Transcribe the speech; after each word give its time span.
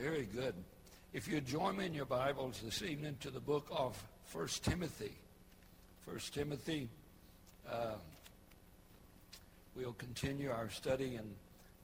Very 0.00 0.26
good. 0.34 0.54
If 1.12 1.28
you 1.28 1.42
join 1.42 1.76
me 1.76 1.84
in 1.84 1.92
your 1.92 2.06
Bibles 2.06 2.62
this 2.64 2.80
evening 2.80 3.18
to 3.20 3.28
the 3.28 3.40
book 3.40 3.66
of 3.70 4.02
1 4.32 4.46
Timothy. 4.62 5.12
1 6.06 6.18
Timothy, 6.32 6.88
uh, 7.70 7.96
we'll 9.76 9.92
continue 9.92 10.50
our 10.50 10.70
study 10.70 11.16
in 11.16 11.34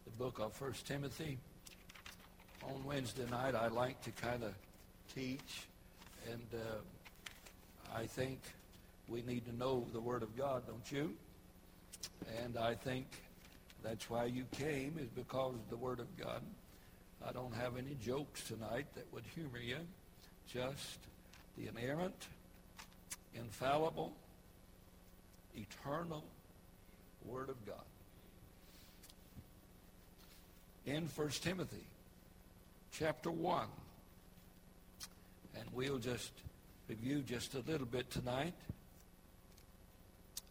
the 0.07 0.11
book 0.13 0.39
of 0.39 0.59
1 0.59 0.73
Timothy. 0.87 1.37
On 2.63 2.83
Wednesday 2.87 3.27
night, 3.31 3.55
I 3.55 3.69
like 3.69 4.01
to 4.05 4.11
kind 4.13 4.43
of 4.45 4.55
teach, 5.15 5.67
and 6.33 6.47
uh, 6.55 7.95
I 7.95 8.07
think 8.07 8.41
we 9.09 9.21
need 9.21 9.45
to 9.45 9.55
know 9.55 9.85
the 9.93 10.01
Word 10.01 10.23
of 10.23 10.35
God, 10.39 10.63
don't 10.67 10.91
you? 10.91 11.13
And 12.43 12.57
I 12.57 12.77
think 12.77 13.09
that's 13.83 14.09
why 14.09 14.25
you 14.25 14.47
came, 14.53 14.97
is 14.99 15.09
because 15.09 15.57
the 15.69 15.77
Word 15.77 16.01
of 16.01 16.17
God. 16.17 16.41
I 17.27 17.33
don't 17.33 17.55
have 17.57 17.77
any 17.77 17.97
jokes 18.05 18.43
tonight 18.47 18.87
that 18.95 19.13
would 19.13 19.25
humor 19.35 19.59
you. 19.59 19.79
Just 20.53 20.99
the 21.59 21.67
inerrant, 21.67 22.27
infallible, 23.35 24.13
eternal 25.57 26.23
Word 27.25 27.49
of 27.49 27.67
God. 27.67 27.85
In 30.85 31.07
1 31.07 31.29
Timothy 31.43 31.85
chapter 32.93 33.31
1. 33.31 33.67
And 35.59 35.65
we'll 35.73 35.99
just 35.99 36.31
review 36.89 37.23
just 37.23 37.55
a 37.55 37.61
little 37.67 37.87
bit 37.87 38.09
tonight. 38.09 38.55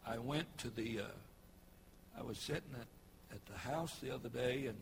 I 0.05 0.17
went 0.17 0.57
to 0.57 0.69
the, 0.69 0.99
uh, 0.99 2.19
I 2.19 2.23
was 2.23 2.37
sitting 2.37 2.73
at, 2.73 2.87
at 3.35 3.45
the 3.45 3.57
house 3.57 3.95
the 4.01 4.13
other 4.13 4.29
day 4.29 4.65
and 4.65 4.75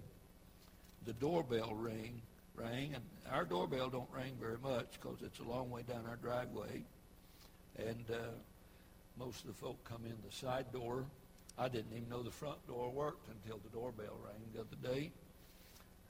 the 1.05 1.13
doorbell 1.13 1.73
ring 1.73 2.21
rang, 2.55 2.93
and 2.93 3.03
our 3.31 3.45
doorbell 3.45 3.89
don't 3.89 4.09
ring 4.15 4.33
very 4.39 4.57
much 4.61 4.87
because 5.01 5.17
it's 5.23 5.39
a 5.39 5.43
long 5.43 5.69
way 5.69 5.81
down 5.83 6.05
our 6.07 6.17
driveway, 6.17 6.83
and 7.77 8.05
uh, 8.11 8.17
most 9.17 9.41
of 9.41 9.47
the 9.47 9.53
folk 9.53 9.83
come 9.83 10.01
in 10.05 10.15
the 10.27 10.35
side 10.35 10.71
door. 10.71 11.05
I 11.57 11.67
didn't 11.67 11.91
even 11.95 12.09
know 12.09 12.23
the 12.23 12.31
front 12.31 12.65
door 12.67 12.89
worked 12.89 13.27
until 13.29 13.59
the 13.63 13.69
doorbell 13.69 14.17
rang 14.23 14.41
the 14.53 14.61
other 14.61 14.95
day, 14.95 15.11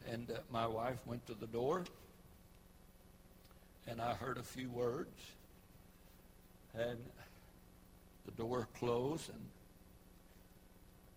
and 0.09 0.29
uh, 0.31 0.35
my 0.51 0.67
wife 0.67 0.99
went 1.05 1.25
to 1.27 1.33
the 1.33 1.47
door, 1.47 1.83
and 3.87 4.01
I 4.01 4.13
heard 4.13 4.37
a 4.37 4.43
few 4.43 4.69
words, 4.69 5.19
and 6.73 6.97
the 8.25 8.31
door 8.31 8.67
closed, 8.77 9.29
and 9.29 9.41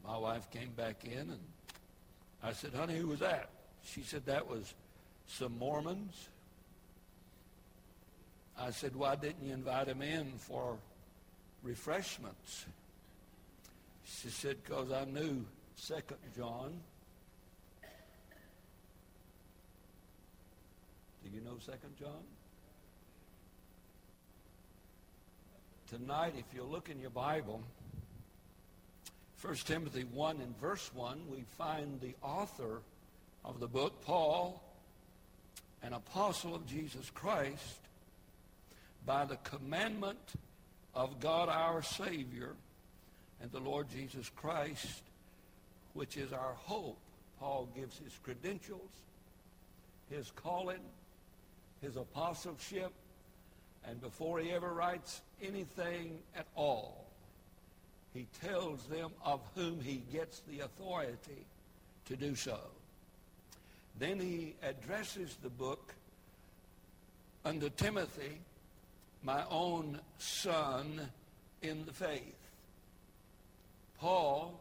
my 0.05 0.19
wife 0.19 0.51
came 0.51 0.71
back 0.71 1.05
in, 1.05 1.19
and 1.19 1.41
I 2.43 2.53
said, 2.53 2.75
honey, 2.75 2.97
who 2.97 3.09
was 3.09 3.21
that? 3.21 3.51
She 3.87 4.03
said 4.03 4.27
that 4.27 4.49
was 4.49 4.75
some 5.29 5.57
Mormons. 5.59 6.29
I 8.59 8.71
said, 8.71 8.97
why 8.97 9.17
didn't 9.17 9.45
you 9.47 9.53
invite 9.53 9.87
them 9.87 10.03
in 10.03 10.33
for 10.39 10.77
refreshments? 11.63 12.67
She 14.05 14.29
said, 14.29 14.57
because 14.65 14.91
I 14.93 15.05
knew 15.05 15.45
Second 15.77 16.19
John. 16.37 16.81
Do 21.23 21.31
you 21.33 21.41
know 21.43 21.57
Second 21.61 21.97
John? 21.99 22.25
Tonight, 25.89 26.35
if 26.39 26.55
you 26.55 26.65
look 26.65 26.89
in 26.89 26.99
your 27.01 27.11
Bible, 27.11 27.63
1 29.43 29.55
Timothy 29.57 30.05
1 30.05 30.41
and 30.41 30.59
verse 30.59 30.91
1, 30.95 31.21
we 31.31 31.45
find 31.57 32.01
the 32.01 32.15
author 32.23 32.81
of 33.47 33.61
the 33.61 33.69
book, 33.69 34.03
Paul, 34.05 34.61
an 35.83 35.93
apostle 35.93 36.55
of 36.55 36.67
Jesus 36.67 37.11
Christ, 37.11 37.79
by 39.07 39.25
the 39.25 39.37
commandment 39.37 40.19
of 40.95 41.21
God 41.21 41.49
our 41.49 41.81
Savior 41.83 42.55
and 43.41 43.53
the 43.53 43.61
Lord 43.61 43.87
Jesus 43.89 44.29
Christ, 44.35 45.03
which 45.95 46.17
is 46.17 46.33
our 46.33 46.55
hope. 46.65 46.99
Paul 47.39 47.69
gives 47.77 47.99
his 47.99 48.19
credentials, 48.25 48.91
his 50.11 50.33
calling, 50.33 50.81
his 51.81 51.97
apostleship, 51.97 52.93
and 53.87 54.01
before 54.01 54.41
he 54.41 54.51
ever 54.51 54.73
writes 54.73 55.21
anything 55.41 56.19
at 56.35 56.47
all, 56.57 57.07
he 58.13 58.27
tells 58.43 58.85
them 58.87 59.11
of 59.25 59.41
whom 59.55 59.81
he 59.81 60.03
gets 60.13 60.41
the 60.49 60.61
authority 60.61 61.45
to 62.07 62.17
do 62.17 62.35
so. 62.35 62.59
Then 63.99 64.21
he 64.21 64.55
addresses 64.63 65.37
the 65.43 65.49
book 65.49 65.95
unto 67.45 67.71
Timothy, 67.71 68.39
my 69.23 69.43
own 69.51 70.01
son 70.19 71.01
in 71.63 71.85
the 71.87 71.93
faith. 71.93 72.37
Paul 73.99 74.61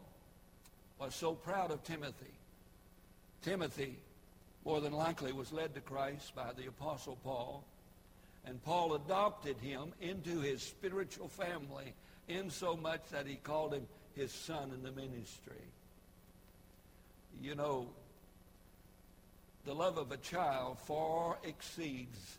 was 0.98 1.14
so 1.14 1.34
proud 1.34 1.70
of 1.70 1.82
Timothy. 1.84 2.32
Timothy, 3.42 3.96
more 4.64 4.80
than 4.80 4.92
likely, 4.92 5.32
was 5.32 5.52
led 5.52 5.74
to 5.74 5.80
Christ 5.80 6.34
by 6.34 6.52
the 6.56 6.66
Apostle 6.68 7.18
Paul. 7.22 7.62
And 8.46 8.62
Paul 8.64 8.94
adopted 8.94 9.58
him 9.58 9.92
into 10.00 10.40
his 10.40 10.62
spiritual 10.62 11.28
family 11.28 11.92
insomuch 12.28 13.02
that 13.10 13.26
he 13.26 13.36
called 13.36 13.74
him 13.74 13.86
his 14.14 14.32
son 14.32 14.72
in 14.72 14.82
the 14.82 14.92
ministry. 14.92 15.54
You 17.42 17.54
know, 17.54 17.88
the 19.66 19.74
love 19.74 19.98
of 19.98 20.12
a 20.12 20.16
child 20.18 20.78
far 20.78 21.36
exceeds 21.42 22.36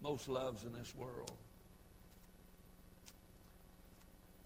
most 0.00 0.28
loves 0.28 0.62
in 0.62 0.72
this 0.72 0.94
world. 0.96 1.32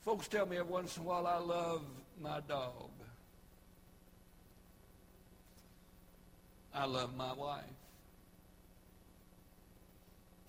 Folks 0.03 0.26
tell 0.26 0.47
me 0.47 0.56
every 0.56 0.72
once 0.72 0.97
in 0.97 1.03
a 1.03 1.06
while 1.06 1.26
I 1.26 1.38
love 1.38 1.82
my 2.20 2.41
dog. 2.48 2.91
I 6.75 6.86
love 6.86 7.15
my 7.15 7.32
wife. 7.34 7.65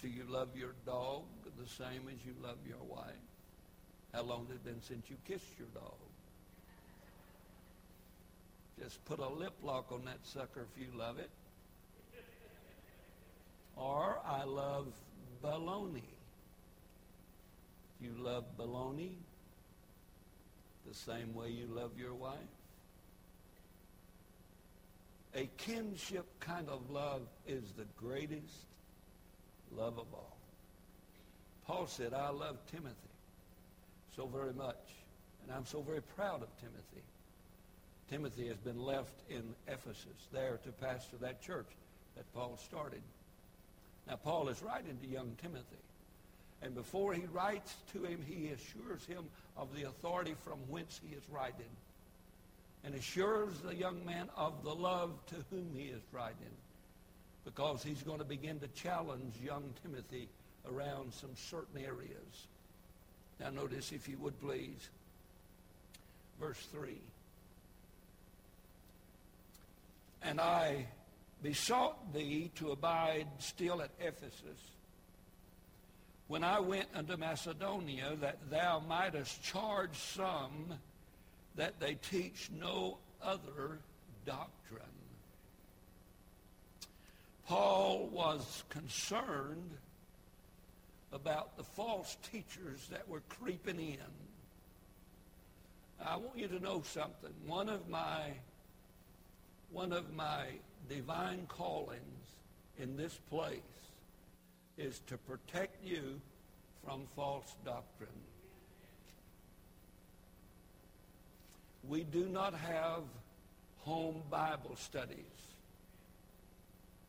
Do 0.01 0.07
you 0.07 0.23
love 0.29 0.49
your 0.55 0.73
dog 0.85 1.23
the 1.61 1.67
same 1.67 2.03
as 2.07 2.25
you 2.25 2.33
love 2.41 2.57
your 2.67 2.83
wife? 2.87 3.15
How 4.13 4.23
long 4.23 4.45
has 4.47 4.55
it 4.55 4.63
been 4.63 4.81
since 4.81 5.09
you 5.09 5.17
kissed 5.25 5.57
your 5.59 5.67
dog? 5.73 6.06
Just 8.81 9.03
put 9.05 9.19
a 9.19 9.27
lip 9.27 9.53
lock 9.63 9.91
on 9.91 10.05
that 10.05 10.19
sucker 10.23 10.65
if 10.71 10.81
you 10.81 10.87
love 10.97 11.19
it. 11.19 11.29
Or 13.75 14.19
I 14.25 14.43
love 14.43 14.87
baloney. 15.43 16.03
You 18.01 18.11
love 18.19 18.45
baloney 18.57 19.13
the 20.87 20.93
same 20.93 21.33
way 21.33 21.49
you 21.49 21.67
love 21.67 21.91
your 21.97 22.13
wife. 22.13 22.37
A 25.35 25.49
kinship 25.57 26.25
kind 26.39 26.69
of 26.69 26.89
love 26.89 27.21
is 27.47 27.63
the 27.77 27.85
greatest 27.97 28.65
love 29.75 29.99
of 29.99 30.05
all. 30.13 30.37
Paul 31.65 31.87
said, 31.87 32.13
I 32.13 32.29
love 32.29 32.57
Timothy 32.71 32.95
so 34.15 34.25
very 34.25 34.53
much, 34.53 34.79
and 35.43 35.55
I'm 35.55 35.65
so 35.65 35.81
very 35.81 36.01
proud 36.01 36.41
of 36.41 36.47
Timothy. 36.59 37.03
Timothy 38.09 38.47
has 38.47 38.57
been 38.57 38.81
left 38.81 39.21
in 39.29 39.43
Ephesus 39.67 40.27
there 40.31 40.59
to 40.63 40.71
pastor 40.71 41.17
that 41.17 41.41
church 41.41 41.67
that 42.15 42.31
Paul 42.33 42.57
started. 42.65 43.01
Now, 44.07 44.15
Paul 44.15 44.47
is 44.49 44.61
writing 44.61 44.97
to 45.01 45.07
young 45.07 45.35
Timothy. 45.41 45.83
And 46.61 46.73
before 46.73 47.13
he 47.13 47.25
writes 47.33 47.75
to 47.93 48.03
him, 48.03 48.23
he 48.25 48.47
assures 48.47 49.05
him 49.05 49.25
of 49.57 49.75
the 49.75 49.83
authority 49.83 50.33
from 50.43 50.57
whence 50.69 50.99
he 51.07 51.15
is 51.15 51.23
writing. 51.29 51.69
And 52.83 52.95
assures 52.95 53.59
the 53.59 53.75
young 53.75 54.05
man 54.05 54.29
of 54.37 54.63
the 54.63 54.73
love 54.73 55.11
to 55.27 55.35
whom 55.51 55.69
he 55.75 55.87
is 55.87 56.01
writing. 56.11 56.55
Because 57.43 57.83
he's 57.83 58.01
going 58.01 58.19
to 58.19 58.25
begin 58.25 58.59
to 58.59 58.67
challenge 58.69 59.33
young 59.43 59.63
Timothy 59.83 60.29
around 60.71 61.13
some 61.13 61.35
certain 61.35 61.81
areas. 61.83 62.47
Now 63.39 63.49
notice, 63.49 63.91
if 63.91 64.07
you 64.07 64.17
would 64.19 64.39
please, 64.41 64.89
verse 66.39 66.65
3. 66.71 66.97
And 70.27 70.41
I 70.41 70.85
besought 71.41 72.13
thee 72.13 72.51
to 72.55 72.71
abide 72.71 73.27
still 73.39 73.81
at 73.81 73.91
Ephesus 73.99 74.59
when 76.27 76.43
I 76.43 76.59
went 76.59 76.87
unto 76.93 77.15
Macedonia, 77.15 78.17
that 78.19 78.37
thou 78.51 78.79
mightest 78.79 79.41
charge 79.43 79.97
some 79.97 80.73
that 81.55 81.79
they 81.79 81.95
teach 81.95 82.49
no 82.53 82.97
other 83.21 83.79
doctrine. 84.25 84.83
Paul 87.47 88.09
was 88.11 88.65
concerned 88.69 89.71
about 91.13 91.55
the 91.55 91.63
false 91.63 92.17
teachers 92.29 92.85
that 92.91 93.07
were 93.07 93.21
creeping 93.29 93.79
in. 93.79 93.97
I 96.05 96.17
want 96.17 96.37
you 96.37 96.49
to 96.49 96.59
know 96.59 96.81
something. 96.83 97.33
One 97.45 97.69
of 97.69 97.87
my 97.87 98.33
one 99.71 99.91
of 99.91 100.13
my 100.13 100.45
divine 100.89 101.45
callings 101.47 102.35
in 102.79 102.95
this 102.95 103.19
place 103.29 103.59
is 104.77 105.01
to 105.07 105.17
protect 105.17 105.83
you 105.83 106.21
from 106.85 107.03
false 107.15 107.55
doctrine. 107.65 108.09
We 111.87 112.03
do 112.03 112.27
not 112.27 112.53
have 112.53 113.03
home 113.79 114.21
Bible 114.29 114.75
studies 114.75 115.17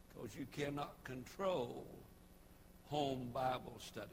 because 0.08 0.34
you 0.37 0.46
cannot 0.52 0.93
control 1.04 1.87
home 2.88 3.28
Bible 3.32 3.78
studies. 3.84 4.08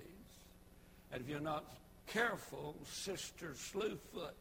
And 1.12 1.22
if 1.22 1.30
you're 1.30 1.40
not 1.40 1.66
careful, 2.08 2.76
Sister 2.86 3.54
Slewfoot 3.56 4.34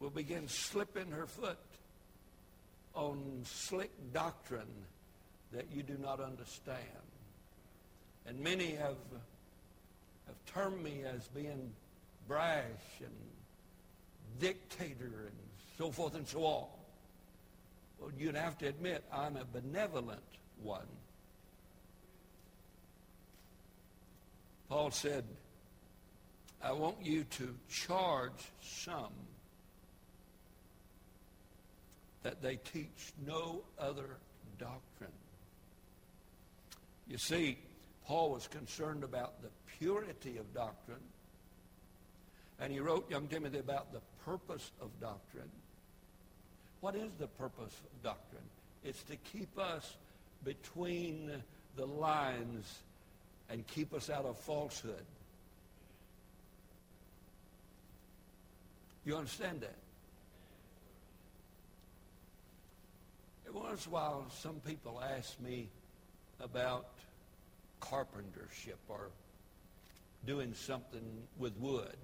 will 0.00 0.10
begin 0.10 0.48
slipping 0.48 1.10
her 1.10 1.26
foot 1.26 1.58
on 2.94 3.42
slick 3.44 3.90
doctrine 4.12 4.86
that 5.52 5.66
you 5.72 5.82
do 5.82 5.96
not 6.00 6.20
understand. 6.20 6.78
And 8.26 8.38
many 8.40 8.72
have, 8.72 8.96
have 10.26 10.36
termed 10.46 10.82
me 10.82 11.02
as 11.04 11.26
being 11.28 11.72
brash 12.28 12.64
and 13.00 13.14
dictator 14.40 15.04
and 15.26 15.36
so 15.78 15.90
forth 15.90 16.14
and 16.14 16.26
so 16.26 16.44
on. 16.44 16.66
Well, 18.00 18.10
you'd 18.18 18.36
have 18.36 18.58
to 18.58 18.66
admit 18.66 19.04
I'm 19.12 19.36
a 19.36 19.44
benevolent 19.44 20.20
one. 20.62 20.86
Paul 24.68 24.90
said, 24.90 25.24
I 26.62 26.72
want 26.72 26.96
you 27.02 27.24
to 27.24 27.54
charge 27.68 28.32
some 28.60 29.12
that 32.22 32.42
they 32.42 32.56
teach 32.56 33.12
no 33.26 33.62
other 33.78 34.16
doctrine. 34.58 35.10
You 37.08 37.18
see, 37.18 37.58
Paul 38.06 38.30
was 38.30 38.46
concerned 38.46 39.04
about 39.04 39.42
the 39.42 39.48
purity 39.78 40.38
of 40.38 40.54
doctrine, 40.54 41.02
and 42.60 42.72
he 42.72 42.80
wrote 42.80 43.10
young 43.10 43.26
Timothy 43.26 43.58
about 43.58 43.92
the 43.92 44.00
purpose 44.24 44.70
of 44.80 44.88
doctrine. 45.00 45.50
What 46.80 46.94
is 46.94 47.10
the 47.18 47.26
purpose 47.26 47.74
of 47.84 48.02
doctrine? 48.02 48.42
It's 48.84 49.02
to 49.04 49.16
keep 49.16 49.58
us 49.58 49.96
between 50.44 51.30
the 51.76 51.86
lines 51.86 52.78
and 53.50 53.66
keep 53.66 53.92
us 53.92 54.10
out 54.10 54.24
of 54.24 54.38
falsehood. 54.38 55.04
You 59.04 59.16
understand 59.16 59.60
that? 59.62 59.74
Once 63.52 63.86
in 63.86 63.92
a 63.92 63.94
while, 63.94 64.26
some 64.30 64.56
people 64.66 65.02
ask 65.16 65.38
me 65.40 65.68
about 66.40 66.86
carpentership 67.80 68.78
or 68.88 69.10
doing 70.26 70.54
something 70.54 71.02
with 71.38 71.56
wood. 71.58 71.96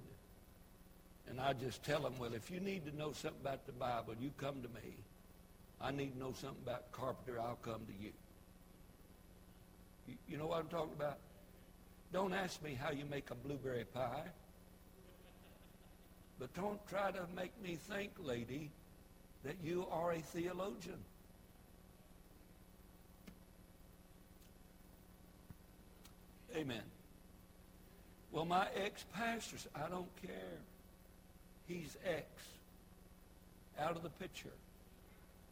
And 1.29 1.39
I 1.39 1.53
just 1.53 1.83
tell 1.83 2.01
them, 2.01 2.13
well, 2.19 2.33
if 2.33 2.49
you 2.49 2.59
need 2.59 2.85
to 2.85 2.97
know 2.97 3.11
something 3.13 3.41
about 3.41 3.65
the 3.65 3.71
Bible, 3.71 4.15
you 4.19 4.31
come 4.37 4.61
to 4.61 4.67
me. 4.69 4.95
I 5.81 5.91
need 5.91 6.13
to 6.13 6.19
know 6.19 6.33
something 6.33 6.61
about 6.63 6.91
carpenter, 6.91 7.39
I'll 7.39 7.59
come 7.61 7.81
to 7.85 8.03
you. 8.03 8.11
You, 10.07 10.15
you 10.27 10.37
know 10.37 10.47
what 10.47 10.59
I'm 10.59 10.67
talking 10.67 10.93
about? 10.95 11.17
Don't 12.11 12.33
ask 12.33 12.61
me 12.63 12.73
how 12.73 12.91
you 12.91 13.05
make 13.05 13.29
a 13.29 13.35
blueberry 13.35 13.85
pie. 13.85 14.23
But 16.39 16.53
don't 16.55 16.85
try 16.87 17.11
to 17.11 17.21
make 17.35 17.51
me 17.61 17.77
think, 17.89 18.11
lady, 18.19 18.71
that 19.43 19.55
you 19.63 19.85
are 19.91 20.13
a 20.13 20.19
theologian. 20.19 20.99
Amen. 26.55 26.81
Well, 28.31 28.45
my 28.45 28.67
ex-pastor 28.75 29.57
I 29.75 29.89
don't 29.89 30.09
care. 30.21 30.59
He's 31.67 31.97
ex. 32.05 32.25
Out 33.79 33.95
of 33.95 34.03
the 34.03 34.09
picture. 34.09 34.49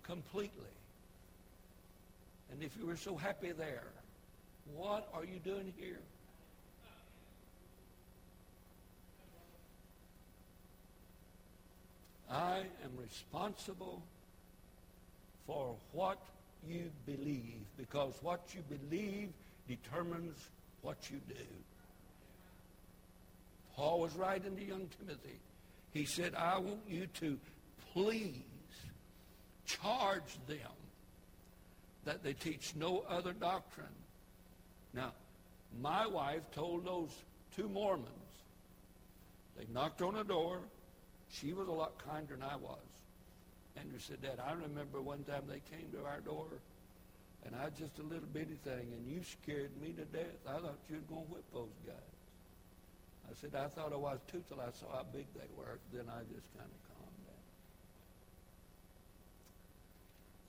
Completely. 0.04 0.52
And 2.52 2.64
if 2.64 2.72
you 2.80 2.86
were 2.86 2.98
so 2.98 3.16
happy 3.16 3.52
there, 3.52 3.88
what 4.76 5.08
are 5.14 5.24
you 5.24 5.40
doing 5.44 5.74
here? 5.78 6.00
I 12.30 12.60
am 12.84 12.92
responsible 13.02 14.02
for 15.46 15.76
what 15.94 16.20
you 16.68 16.92
believe 17.06 17.64
because 17.78 18.14
what 18.22 18.42
you 18.54 18.62
believe 18.70 19.30
determines 19.68 20.38
what 20.82 21.10
you 21.10 21.20
do. 21.28 21.44
Paul 23.76 24.00
was 24.00 24.16
writing 24.16 24.56
to 24.56 24.64
young 24.64 24.90
Timothy. 25.00 25.40
He 25.92 26.06
said, 26.06 26.34
I 26.36 26.58
want 26.58 26.82
you 26.88 27.08
to 27.20 27.38
please 27.94 28.42
charge 29.66 30.38
them 30.48 30.58
that 32.06 32.24
they 32.24 32.34
teach 32.34 32.74
no 32.76 33.04
other 33.08 33.34
doctrine. 33.34 33.88
Now, 34.94 35.14
my 35.80 36.08
wife 36.08 36.42
told 36.54 36.86
those 36.86 37.12
two 37.56 37.70
Mormons, 37.70 38.08
they 39.58 39.66
knocked 39.74 40.02
on 40.02 40.16
the 40.16 40.24
door. 40.24 40.60
She 41.30 41.54
was 41.54 41.68
a 41.68 41.72
lot 41.72 41.94
kinder 42.04 42.36
than 42.36 42.44
I 42.44 42.56
was. 42.56 42.80
Andrew 43.76 44.00
said, 44.00 44.22
Dad, 44.22 44.40
I 44.44 44.54
remember 44.54 45.02
one 45.02 45.24
time 45.24 45.44
they 45.48 45.62
came 45.76 45.92
to 45.92 46.06
our 46.06 46.20
door 46.22 46.48
and 47.48 47.56
I 47.56 47.70
just 47.70 47.98
a 47.98 48.04
little 48.04 48.28
bitty 48.34 48.58
thing, 48.66 48.92
and 48.92 49.08
you 49.08 49.22
scared 49.24 49.72
me 49.82 49.94
to 49.94 50.04
death. 50.04 50.36
I 50.46 50.60
thought 50.60 50.78
you 50.90 50.98
were 50.98 51.16
going 51.16 51.26
to 51.28 51.32
whip 51.32 51.46
those 51.54 51.80
guys. 51.86 51.96
I 53.30 53.34
said, 53.40 53.56
I 53.56 53.68
thought 53.68 53.94
I 53.94 53.96
was 53.96 54.20
too 54.30 54.44
till 54.50 54.60
I 54.60 54.70
saw 54.72 54.98
how 54.98 55.06
big 55.14 55.26
they 55.34 55.48
were. 55.58 55.80
Then 55.94 56.10
I 56.10 56.20
just 56.34 56.54
kind 56.58 56.70
of 56.70 56.88
calmed 56.90 57.26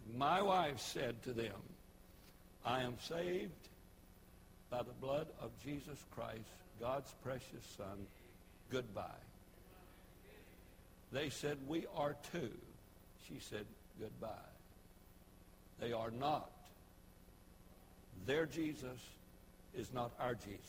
down. 0.09 0.19
My 0.19 0.43
wife 0.43 0.81
said 0.81 1.23
to 1.23 1.33
them, 1.33 1.63
I 2.65 2.83
am 2.83 2.97
saved 3.09 3.69
by 4.71 4.79
the 4.79 4.93
blood 5.01 5.29
of 5.41 5.51
Jesus 5.65 6.05
Christ, 6.15 6.51
God's 6.81 7.15
precious 7.23 7.65
Son. 7.77 8.07
Goodbye. 8.71 9.05
They 11.13 11.31
said, 11.31 11.59
we 11.69 11.87
are 11.97 12.17
too. 12.33 12.51
She 13.29 13.39
said, 13.41 13.67
goodbye. 14.01 14.29
They 15.81 15.93
are 15.93 16.11
not 16.11 16.51
their 18.27 18.47
Jesus 18.47 18.99
is 19.77 19.93
not 19.93 20.13
our 20.19 20.35
Jesus. 20.35 20.61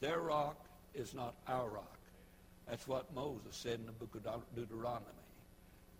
Their 0.00 0.20
rock 0.20 0.56
is 0.94 1.14
not 1.14 1.34
our 1.46 1.68
rock. 1.68 1.98
That's 2.68 2.86
what 2.86 3.14
Moses 3.14 3.54
said 3.54 3.80
in 3.80 3.86
the 3.86 3.92
book 3.92 4.14
of 4.14 4.42
Deuteronomy. 4.54 5.06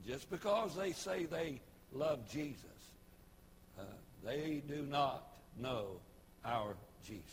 Just 0.07 0.31
because 0.31 0.75
they 0.77 0.93
say 0.93 1.25
they 1.25 1.61
love 1.93 2.31
Jesus, 2.31 2.65
uh, 3.79 3.83
they 4.25 4.63
do 4.67 4.87
not 4.89 5.27
know 5.59 6.01
our 6.45 6.77
Jesus. 7.07 7.25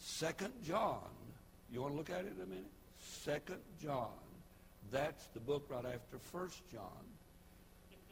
Second 0.00 0.52
John, 0.64 1.00
you 1.72 1.80
want 1.80 1.92
to 1.94 1.98
look 1.98 2.10
at 2.10 2.24
it 2.24 2.34
a 2.42 2.46
minute? 2.46 2.64
Second 3.00 3.60
John, 3.82 4.10
that's 4.90 5.26
the 5.34 5.40
book 5.40 5.66
right 5.68 5.84
after 5.84 6.18
First 6.32 6.60
John, 6.72 7.04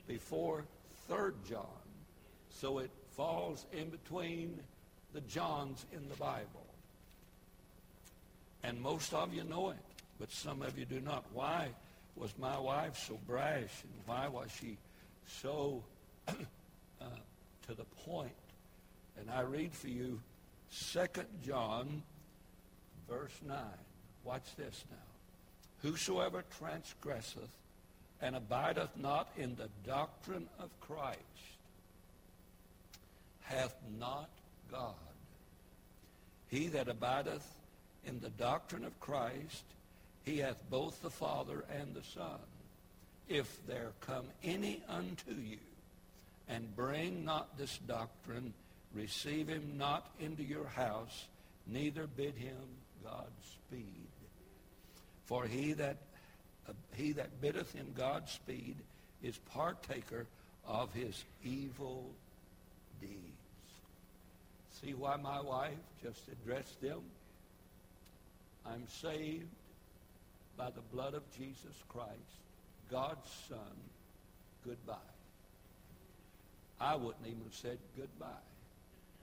before 0.06 0.64
Third 1.08 1.34
John. 1.48 1.81
So 2.60 2.78
it 2.78 2.90
falls 3.16 3.66
in 3.72 3.88
between 3.88 4.58
the 5.12 5.20
Johns 5.22 5.84
in 5.92 6.08
the 6.08 6.16
Bible. 6.16 6.66
And 8.62 8.80
most 8.80 9.12
of 9.12 9.34
you 9.34 9.44
know 9.44 9.70
it, 9.70 9.76
but 10.18 10.30
some 10.30 10.62
of 10.62 10.78
you 10.78 10.84
do 10.84 11.00
not. 11.00 11.24
Why 11.32 11.68
was 12.16 12.32
my 12.38 12.58
wife 12.58 12.96
so 13.08 13.18
brash 13.26 13.82
and 13.82 13.92
why 14.06 14.28
was 14.28 14.50
she 14.60 14.76
so 15.26 15.82
uh, 16.28 17.04
to 17.66 17.74
the 17.74 17.84
point? 18.04 18.32
And 19.18 19.30
I 19.30 19.40
read 19.42 19.74
for 19.74 19.88
you 19.88 20.20
2 20.92 21.06
John 21.44 22.02
verse 23.08 23.38
9. 23.46 23.56
Watch 24.24 24.54
this 24.56 24.84
now. 24.90 25.88
Whosoever 25.88 26.44
transgresseth 26.58 27.50
and 28.20 28.36
abideth 28.36 28.96
not 28.96 29.28
in 29.36 29.56
the 29.56 29.68
doctrine 29.84 30.48
of 30.60 30.68
Christ 30.80 31.18
hath 33.54 33.74
not 33.98 34.28
God. 34.70 34.94
He 36.48 36.68
that 36.68 36.88
abideth 36.88 37.46
in 38.06 38.20
the 38.20 38.30
doctrine 38.30 38.84
of 38.84 38.98
Christ, 39.00 39.64
he 40.24 40.38
hath 40.38 40.58
both 40.70 41.00
the 41.02 41.10
Father 41.10 41.64
and 41.78 41.94
the 41.94 42.02
Son. 42.02 42.40
If 43.28 43.66
there 43.66 43.92
come 44.00 44.26
any 44.42 44.82
unto 44.88 45.32
you, 45.32 45.58
and 46.48 46.74
bring 46.76 47.24
not 47.24 47.56
this 47.56 47.78
doctrine, 47.86 48.52
receive 48.94 49.48
him 49.48 49.74
not 49.76 50.10
into 50.20 50.42
your 50.42 50.66
house, 50.66 51.26
neither 51.66 52.06
bid 52.06 52.34
him 52.34 52.56
Godspeed. 53.04 54.08
For 55.24 55.46
he 55.46 55.72
that, 55.74 55.96
uh, 56.68 56.72
he 56.94 57.12
that 57.12 57.40
biddeth 57.40 57.72
him 57.72 57.94
Godspeed 57.96 58.76
is 59.22 59.38
partaker 59.52 60.26
of 60.66 60.92
his 60.92 61.24
evil 61.42 62.10
deeds. 63.00 63.41
See 64.82 64.94
why 64.94 65.16
my 65.16 65.40
wife 65.40 65.78
just 66.02 66.22
addressed 66.28 66.80
them? 66.80 67.00
I'm 68.66 68.86
saved 68.88 69.46
by 70.56 70.70
the 70.70 70.80
blood 70.92 71.14
of 71.14 71.22
Jesus 71.36 71.76
Christ, 71.88 72.10
God's 72.90 73.30
Son. 73.48 73.76
Goodbye. 74.64 74.94
I 76.80 76.96
wouldn't 76.96 77.26
even 77.26 77.42
have 77.44 77.54
said 77.54 77.78
goodbye. 77.96 78.26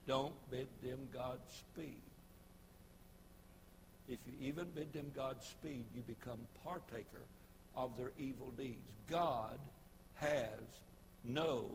Don't 0.06 0.34
bid 0.50 0.68
them 0.82 1.08
Godspeed. 1.12 2.00
If 4.08 4.18
you 4.26 4.48
even 4.48 4.66
bid 4.74 4.92
them 4.92 5.12
Godspeed, 5.14 5.84
you 5.94 6.02
become 6.06 6.38
partaker 6.64 7.22
of 7.76 7.96
their 7.96 8.12
evil 8.18 8.50
deeds. 8.56 8.90
God 9.10 9.58
has 10.14 10.58
no 11.22 11.70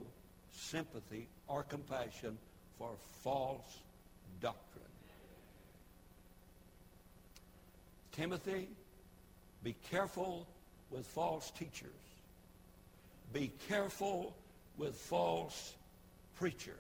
sympathy 0.51 1.27
or 1.47 1.63
compassion 1.63 2.37
for 2.77 2.91
false 3.23 3.79
doctrine. 4.41 4.83
Timothy, 8.11 8.67
be 9.63 9.75
careful 9.89 10.47
with 10.91 11.05
false 11.05 11.51
teachers. 11.51 11.89
Be 13.33 13.51
careful 13.67 14.35
with 14.77 14.95
false 14.95 15.73
preachers. 16.37 16.75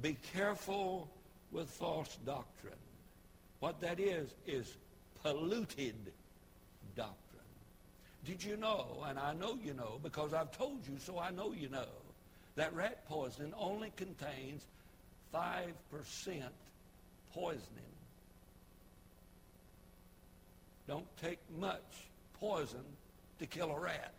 Be 0.00 0.16
careful 0.32 1.08
with 1.52 1.68
false 1.68 2.16
doctrine. 2.24 2.72
What 3.60 3.80
that 3.80 4.00
is, 4.00 4.30
is 4.46 4.72
polluted 5.22 5.94
doctrine. 6.96 7.14
Did 8.24 8.42
you 8.42 8.56
know, 8.56 9.04
and 9.06 9.18
I 9.18 9.34
know 9.34 9.58
you 9.62 9.74
know 9.74 10.00
because 10.02 10.32
I've 10.32 10.52
told 10.52 10.86
you 10.86 10.98
so 10.98 11.18
I 11.18 11.30
know 11.30 11.52
you 11.52 11.68
know, 11.68 11.86
that 12.56 12.74
rat 12.74 13.06
poison 13.08 13.52
only 13.58 13.92
contains 13.96 14.64
5% 15.34 15.72
poisoning. 17.32 17.94
Don't 20.86 21.06
take 21.20 21.38
much 21.58 22.08
poison 22.38 22.84
to 23.38 23.46
kill 23.46 23.70
a 23.70 23.80
rat. 23.80 24.12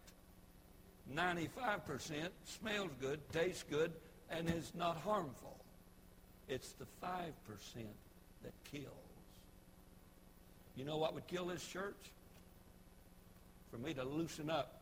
95% 1.13 2.30
smells 2.46 2.89
good, 3.00 3.20
tastes 3.32 3.63
good, 3.70 3.94
and 4.32 4.50
is 4.50 4.72
not 4.75 4.98
harmful. 4.98 5.56
It's 6.48 6.74
the 6.74 6.86
5% 7.04 7.32
that 8.44 8.54
kills. 8.72 8.86
You 10.75 10.84
know 10.84 10.98
what 10.98 11.13
would 11.13 11.27
kill 11.27 11.46
this 11.46 11.65
church? 11.65 11.96
For 13.72 13.77
me 13.77 13.94
to 13.94 14.04
loosen 14.04 14.50
up 14.50 14.82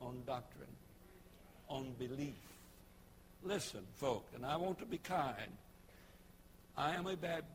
on 0.00 0.22
doctrine, 0.26 0.68
on 1.68 1.92
belief. 1.98 2.34
Listen, 3.44 3.80
folk, 3.96 4.26
and 4.34 4.44
I 4.44 4.56
want 4.56 4.78
to 4.80 4.86
be 4.86 4.98
kind. 4.98 5.52
I 6.76 6.94
am 6.94 7.06
a 7.06 7.16
Baptist. 7.16 7.54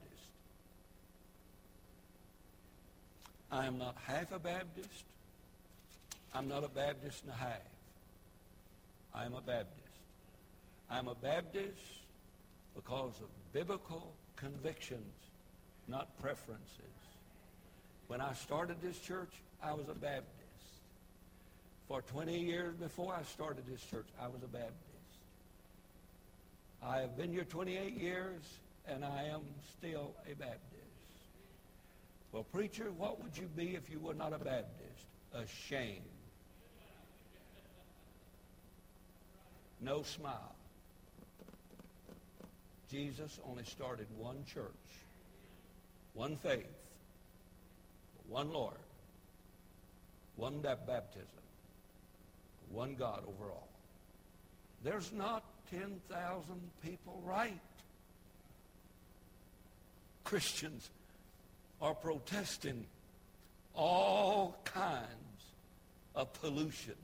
I 3.52 3.66
am 3.66 3.78
not 3.78 3.96
half 4.06 4.32
a 4.32 4.40
Baptist. 4.40 5.06
I'm 6.34 6.48
not 6.48 6.64
a 6.64 6.70
Baptist 6.70 7.24
and 7.24 7.34
a 7.34 7.36
half. 7.36 7.62
I 9.14 9.26
am 9.26 9.34
a 9.34 9.42
Baptist. 9.42 9.80
I'm 10.90 11.08
a 11.08 11.16
Baptist 11.16 11.78
because 12.76 13.14
of 13.22 13.28
biblical 13.52 14.14
convictions, 14.36 15.14
not 15.88 16.18
preferences. 16.20 16.70
When 18.08 18.22
I 18.22 18.34
started 18.34 18.78
this 18.82 19.00
church, 19.00 19.32
I 19.62 19.74
was 19.74 19.88
a 19.90 19.94
Baptist. 19.94 20.30
For 21.88 22.02
20 22.02 22.40
years 22.40 22.76
before 22.76 23.14
I 23.14 23.24
started 23.24 23.66
this 23.68 23.82
church, 23.84 24.08
I 24.20 24.28
was 24.28 24.42
a 24.44 24.48
Baptist. 24.48 24.93
I 26.86 27.00
have 27.00 27.16
been 27.16 27.32
here 27.32 27.46
28 27.46 27.94
years, 27.94 28.42
and 28.86 29.06
I 29.06 29.24
am 29.24 29.42
still 29.78 30.14
a 30.30 30.36
Baptist. 30.36 30.60
Well, 32.34 32.44
preacher, 32.44 32.92
what 32.98 33.24
would 33.24 33.38
you 33.38 33.48
be 33.56 33.76
if 33.76 33.90
you 33.90 34.00
were 34.00 34.14
not 34.14 34.34
a 34.34 34.38
Baptist? 34.38 35.06
Ashamed. 35.34 36.02
No 39.80 40.04
smile. 40.04 40.56
Jesus 42.92 43.40
only 43.50 43.64
started 43.64 44.08
one 44.18 44.44
church, 44.46 44.68
one 46.14 46.36
faith, 46.38 46.66
one 48.28 48.52
Lord, 48.52 48.78
one 50.36 50.60
baptism, 50.60 51.28
one 52.72 52.96
God 52.96 53.24
over 53.28 53.52
all. 53.52 53.70
There's 54.84 55.12
not 55.14 55.44
10,000 55.72 56.44
people 56.84 57.22
right. 57.26 57.60
Christians 60.24 60.90
are 61.82 61.94
protesting 61.94 62.86
all 63.76 64.58
kinds 64.64 65.08
of 66.16 66.32
pollution. 66.34 66.96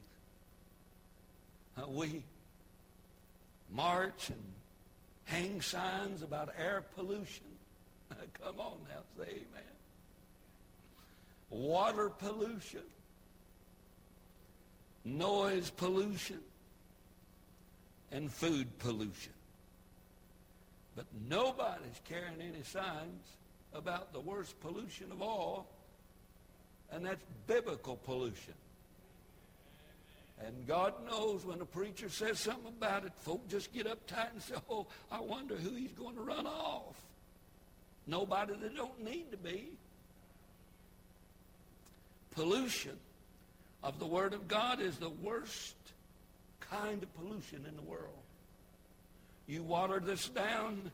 Uh, 1.77 1.87
we 1.87 2.23
march 3.71 4.29
and 4.29 4.43
hang 5.25 5.61
signs 5.61 6.21
about 6.21 6.49
air 6.57 6.83
pollution. 6.95 7.45
Come 8.41 8.59
on 8.59 8.77
now, 8.89 9.01
say 9.17 9.29
amen. 9.29 9.69
Water 11.49 12.09
pollution, 12.09 12.83
noise 15.03 15.69
pollution, 15.71 16.39
and 18.11 18.31
food 18.31 18.77
pollution. 18.79 19.33
But 20.95 21.05
nobody's 21.29 22.01
carrying 22.07 22.41
any 22.41 22.63
signs 22.63 23.23
about 23.73 24.13
the 24.13 24.19
worst 24.19 24.59
pollution 24.59 25.11
of 25.11 25.21
all, 25.21 25.67
and 26.91 27.05
that's 27.05 27.23
biblical 27.47 27.95
pollution. 27.95 28.53
And 30.45 30.67
God 30.67 30.93
knows 31.05 31.45
when 31.45 31.61
a 31.61 31.65
preacher 31.65 32.09
says 32.09 32.39
something 32.39 32.73
about 32.77 33.05
it, 33.05 33.11
folk 33.17 33.47
just 33.49 33.73
get 33.73 33.85
uptight 33.85 34.31
and 34.31 34.41
say, 34.41 34.55
oh, 34.69 34.87
I 35.11 35.19
wonder 35.19 35.55
who 35.55 35.75
he's 35.75 35.91
going 35.91 36.15
to 36.15 36.21
run 36.21 36.47
off. 36.47 36.95
Nobody 38.07 38.53
that 38.55 38.75
don't 38.75 39.03
need 39.03 39.31
to 39.31 39.37
be. 39.37 39.67
Pollution 42.31 42.97
of 43.83 43.99
the 43.99 44.05
Word 44.05 44.33
of 44.33 44.47
God 44.47 44.81
is 44.81 44.97
the 44.97 45.09
worst 45.09 45.75
kind 46.69 47.01
of 47.03 47.13
pollution 47.15 47.65
in 47.67 47.75
the 47.75 47.81
world. 47.81 48.23
You 49.47 49.63
water 49.63 49.99
this 49.99 50.29
down, 50.29 50.91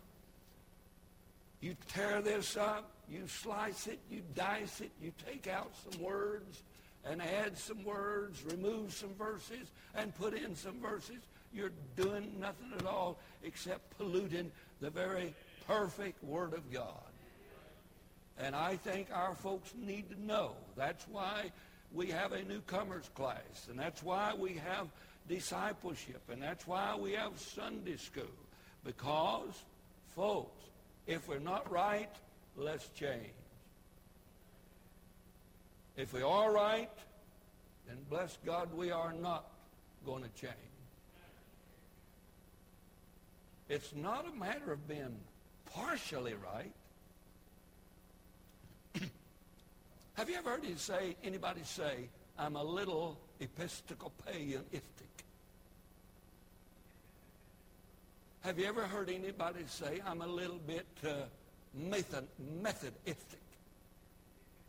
you 1.61 1.75
tear 1.87 2.21
this 2.21 2.57
up, 2.57 2.89
you 3.09 3.27
slice 3.27 3.87
it, 3.87 3.99
you 4.09 4.21
dice 4.35 4.81
it, 4.81 4.91
you 5.01 5.11
take 5.25 5.47
out 5.47 5.71
some 5.89 6.01
words, 6.01 6.63
and 7.05 7.21
add 7.21 7.57
some 7.57 7.83
words, 7.83 8.43
remove 8.45 8.93
some 8.93 9.13
verses, 9.17 9.71
and 9.95 10.13
put 10.15 10.33
in 10.33 10.55
some 10.55 10.79
verses, 10.81 11.17
you're 11.53 11.71
doing 11.95 12.33
nothing 12.39 12.71
at 12.77 12.85
all 12.85 13.17
except 13.43 13.97
polluting 13.97 14.51
the 14.81 14.89
very 14.89 15.33
perfect 15.67 16.23
Word 16.23 16.53
of 16.53 16.71
God. 16.71 16.89
And 18.37 18.55
I 18.55 18.75
think 18.75 19.07
our 19.13 19.35
folks 19.35 19.73
need 19.77 20.09
to 20.09 20.25
know. 20.25 20.53
That's 20.75 21.07
why 21.07 21.51
we 21.93 22.07
have 22.07 22.33
a 22.33 22.43
newcomers 22.43 23.09
class, 23.15 23.67
and 23.69 23.79
that's 23.79 24.03
why 24.03 24.33
we 24.37 24.55
have 24.55 24.87
discipleship, 25.27 26.21
and 26.31 26.41
that's 26.41 26.67
why 26.67 26.95
we 26.95 27.13
have 27.13 27.39
Sunday 27.39 27.97
school. 27.97 28.23
Because, 28.83 29.63
folks, 30.15 30.63
if 31.07 31.27
we're 31.27 31.39
not 31.39 31.69
right, 31.71 32.11
let's 32.55 32.87
change. 32.89 33.33
If 35.97 36.13
we 36.13 36.21
are 36.21 36.51
right, 36.51 36.89
then 37.87 37.97
bless 38.09 38.37
God, 38.45 38.73
we 38.73 38.91
are 38.91 39.13
not 39.13 39.45
going 40.05 40.23
to 40.23 40.29
change. 40.39 40.53
It's 43.69 43.95
not 43.95 44.27
a 44.31 44.39
matter 44.39 44.71
of 44.71 44.87
being 44.87 45.15
partially 45.73 46.33
right. 46.35 46.71
Have 50.13 50.29
you 50.29 50.37
ever 50.37 50.51
heard 50.51 50.63
you 50.63 50.77
say, 50.77 51.17
anybody 51.23 51.61
say, 51.63 52.07
I'm 52.39 52.55
a 52.55 52.63
little 52.63 53.19
Episcopalianistic? 53.41 55.04
Have 58.45 58.59
you 58.59 58.67
ever 58.67 58.83
heard 58.83 59.09
anybody 59.09 59.61
say, 59.65 60.03
I'm 60.05 60.21
a 60.21 60.27
little 60.27 60.59
bit 60.67 60.85
uh, 61.03 61.13
method, 61.73 62.27
Methodistic? 62.61 63.41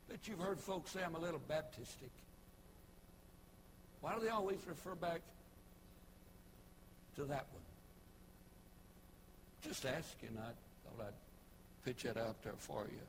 But 0.08 0.26
you've 0.26 0.40
heard 0.40 0.58
folks 0.58 0.92
say 0.92 1.00
I'm 1.04 1.14
a 1.14 1.18
little 1.18 1.42
Baptistic. 1.46 2.08
Why 4.00 4.14
do 4.14 4.20
they 4.24 4.30
always 4.30 4.56
refer 4.66 4.94
back 4.94 5.20
to 7.16 7.24
that 7.24 7.44
one? 7.52 7.62
Just 9.62 9.84
asking. 9.84 10.30
I 10.38 10.52
thought 10.88 11.08
I'd 11.08 11.84
pitch 11.84 12.06
it 12.06 12.16
out 12.16 12.42
there 12.44 12.54
for 12.56 12.86
you. 12.90 13.04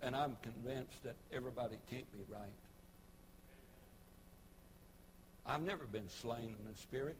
And 0.00 0.16
I'm 0.16 0.38
convinced 0.42 1.04
that 1.04 1.16
everybody 1.30 1.76
can't 1.90 2.10
be 2.12 2.24
right. 2.32 2.48
I've 5.44 5.62
never 5.62 5.84
been 5.84 6.08
slain 6.08 6.54
in 6.58 6.72
the 6.72 6.78
spirit. 6.80 7.16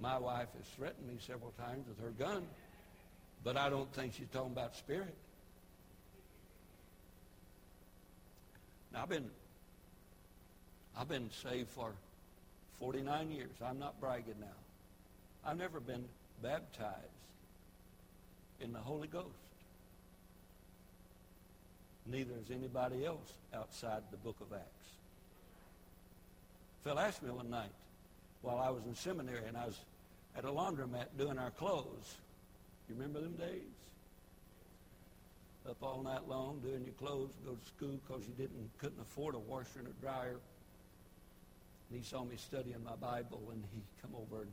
My 0.00 0.18
wife 0.18 0.48
has 0.56 0.66
threatened 0.76 1.06
me 1.06 1.18
several 1.24 1.52
times 1.52 1.86
with 1.86 2.00
her 2.00 2.10
gun, 2.10 2.42
but 3.44 3.58
I 3.58 3.68
don't 3.68 3.92
think 3.92 4.14
she's 4.14 4.28
talking 4.32 4.52
about 4.52 4.74
spirit. 4.74 5.14
Now, 8.92 9.02
I've 9.02 9.08
been, 9.10 9.30
I've 10.96 11.08
been 11.08 11.30
saved 11.42 11.68
for 11.68 11.92
49 12.80 13.30
years. 13.30 13.50
I'm 13.64 13.78
not 13.78 14.00
bragging 14.00 14.34
now. 14.40 14.46
I've 15.44 15.58
never 15.58 15.80
been 15.80 16.04
baptized 16.42 16.96
in 18.60 18.72
the 18.72 18.78
Holy 18.78 19.06
Ghost. 19.06 19.26
Neither 22.06 22.34
has 22.34 22.50
anybody 22.50 23.04
else 23.04 23.32
outside 23.54 24.02
the 24.10 24.16
book 24.16 24.36
of 24.40 24.52
Acts. 24.52 24.66
Phil 26.82 26.98
asked 26.98 27.22
me 27.22 27.30
one 27.30 27.50
night 27.50 27.70
while 28.40 28.58
I 28.58 28.70
was 28.70 28.84
in 28.86 28.94
seminary 28.94 29.46
and 29.46 29.56
I 29.56 29.66
was 29.66 29.78
at 30.36 30.44
a 30.44 30.48
laundromat 30.48 31.06
doing 31.18 31.38
our 31.38 31.50
clothes. 31.50 32.16
You 32.88 32.94
remember 32.94 33.20
them 33.20 33.34
days? 33.34 33.62
Up 35.68 35.76
all 35.82 36.02
night 36.02 36.26
long 36.26 36.58
doing 36.60 36.84
your 36.84 36.94
clothes, 36.94 37.30
go 37.44 37.52
to 37.52 37.66
school 37.66 38.00
because 38.06 38.26
you 38.26 38.34
didn't 38.36 38.70
couldn't 38.78 39.00
afford 39.00 39.34
a 39.34 39.38
washer 39.38 39.78
and 39.78 39.88
a 39.88 39.92
dryer. 40.00 40.40
And 41.90 41.98
he 41.98 42.02
saw 42.02 42.24
me 42.24 42.36
studying 42.36 42.82
my 42.82 42.96
Bible 42.96 43.42
and 43.52 43.62
he 43.72 43.80
come 44.00 44.12
over 44.16 44.42
and 44.42 44.50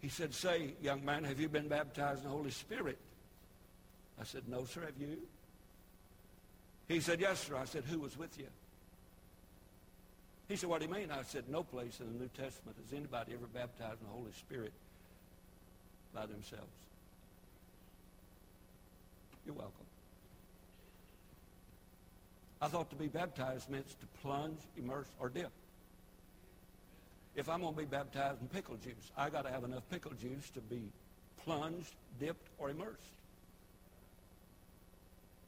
he 0.00 0.08
said, 0.08 0.34
Say, 0.34 0.74
young 0.82 1.04
man, 1.04 1.24
have 1.24 1.38
you 1.38 1.48
been 1.48 1.68
baptized 1.68 2.24
in 2.24 2.24
the 2.24 2.36
Holy 2.36 2.50
Spirit? 2.50 2.98
I 4.20 4.24
said, 4.24 4.42
No, 4.48 4.64
sir, 4.64 4.80
have 4.80 5.00
you? 5.00 5.16
He 6.88 7.00
said, 7.00 7.20
Yes, 7.20 7.46
sir. 7.46 7.56
I 7.56 7.64
said, 7.64 7.84
Who 7.84 8.00
was 8.00 8.18
with 8.18 8.36
you? 8.36 8.48
He 10.48 10.56
said, 10.56 10.68
What 10.68 10.80
do 10.80 10.88
you 10.88 10.92
mean? 10.92 11.10
I 11.12 11.22
said, 11.22 11.44
No 11.48 11.62
place 11.62 12.00
in 12.00 12.12
the 12.12 12.18
New 12.18 12.30
Testament 12.36 12.76
has 12.84 12.92
anybody 12.92 13.32
ever 13.32 13.46
baptized 13.46 14.00
in 14.00 14.08
the 14.08 14.12
Holy 14.12 14.32
Spirit 14.32 14.72
by 16.14 16.26
themselves. 16.26 16.66
You're 19.44 19.54
welcome. 19.54 19.86
I 22.60 22.68
thought 22.68 22.90
to 22.90 22.96
be 22.96 23.08
baptized 23.08 23.68
meant 23.68 23.88
to 23.88 24.06
plunge, 24.22 24.58
immerse, 24.76 25.08
or 25.18 25.28
dip. 25.28 25.50
If 27.34 27.48
I'm 27.48 27.62
going 27.62 27.74
to 27.74 27.80
be 27.80 27.86
baptized 27.86 28.40
in 28.40 28.48
pickle 28.48 28.76
juice, 28.76 29.10
I 29.16 29.30
got 29.30 29.46
to 29.46 29.50
have 29.50 29.64
enough 29.64 29.82
pickle 29.90 30.12
juice 30.12 30.48
to 30.50 30.60
be 30.60 30.82
plunged, 31.44 31.94
dipped, 32.20 32.46
or 32.58 32.70
immersed. 32.70 32.98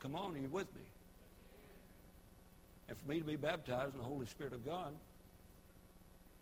Come 0.01 0.17
on, 0.17 0.35
are 0.35 0.39
you 0.39 0.49
with 0.49 0.75
me? 0.75 0.83
And 2.89 2.99
for 2.99 3.09
me 3.09 3.21
to 3.21 3.25
be 3.25 3.37
baptized 3.37 3.95
in 3.95 3.99
the 3.99 4.07
Holy 4.07 4.27
Spirit 4.27 4.53
of 4.53 4.67
God, 4.67 4.93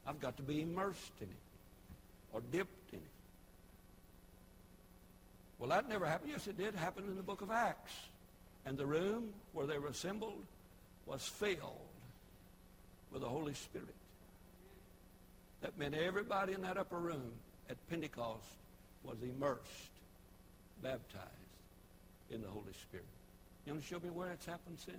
I've 0.07 0.21
got 0.21 0.37
to 0.39 0.43
be 0.43 0.63
immersed 0.63 1.13
in 1.21 1.29
it 1.29 2.33
or 2.33 2.41
dipped. 2.51 2.72
Well, 5.63 5.71
that 5.71 5.89
never 5.89 6.07
happened. 6.07 6.33
Yes, 6.33 6.49
it 6.49 6.59
did 6.59 6.75
happen 6.75 7.05
in 7.05 7.15
the 7.15 7.23
book 7.23 7.41
of 7.41 7.53
Acts. 7.53 7.93
And 8.67 8.77
the 8.77 8.85
room 8.85 9.29
where 9.53 9.65
they 9.65 9.79
were 9.79 9.91
assembled 9.91 10.43
was 11.07 11.23
filled 11.23 11.87
with 13.13 13.23
the 13.23 13.29
Holy 13.29 13.55
Spirit. 13.55 13.95
That 15.61 15.79
meant 15.79 15.95
everybody 15.95 16.53
in 16.53 16.63
that 16.63 16.79
upper 16.79 16.99
room 16.99 17.31
at 17.71 17.77
Pentecost 17.89 18.43
was 19.05 19.19
immersed, 19.23 19.93
baptized 20.83 21.29
in 22.33 22.43
the 22.43 22.49
Holy 22.49 22.73
Spirit. 22.83 23.07
You 23.65 23.75
want 23.75 23.85
to 23.85 23.89
show 23.89 24.01
me 24.01 24.11
where 24.11 24.33
it's 24.33 24.47
happened 24.47 24.79
since? 24.85 24.99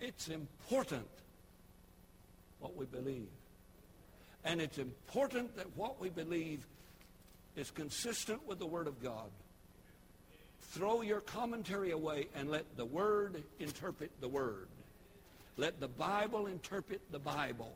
It's 0.00 0.28
important 0.28 1.08
what 2.58 2.74
we 2.74 2.86
believe. 2.86 3.28
And 4.48 4.62
it's 4.62 4.78
important 4.78 5.54
that 5.56 5.66
what 5.76 6.00
we 6.00 6.08
believe 6.08 6.66
is 7.54 7.70
consistent 7.70 8.48
with 8.48 8.58
the 8.58 8.66
Word 8.66 8.86
of 8.86 9.02
God. 9.02 9.28
Throw 10.70 11.02
your 11.02 11.20
commentary 11.20 11.90
away 11.90 12.28
and 12.34 12.50
let 12.50 12.64
the 12.78 12.86
Word 12.86 13.42
interpret 13.60 14.10
the 14.22 14.28
Word. 14.28 14.68
Let 15.58 15.80
the 15.80 15.88
Bible 15.88 16.46
interpret 16.46 17.02
the 17.10 17.18
Bible. 17.18 17.74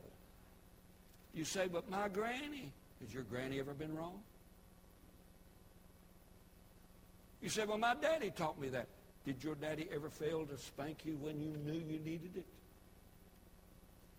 You 1.35 1.45
say, 1.45 1.67
but 1.71 1.91
my 1.91 2.07
granny, 2.07 2.71
has 3.01 3.13
your 3.13 3.23
granny 3.23 3.59
ever 3.59 3.73
been 3.75 3.95
wrong? 3.95 4.19
You 7.39 7.49
say, 7.49 7.65
well, 7.65 7.77
my 7.77 7.93
daddy 7.93 8.31
taught 8.31 8.59
me 8.59 8.69
that. 8.69 8.87
Did 9.25 9.43
your 9.43 9.55
daddy 9.55 9.87
ever 9.93 10.09
fail 10.09 10.43
to 10.47 10.57
spank 10.57 11.05
you 11.05 11.17
when 11.21 11.39
you 11.39 11.55
knew 11.65 11.79
you 11.79 11.99
needed 11.99 12.31
it? 12.35 12.45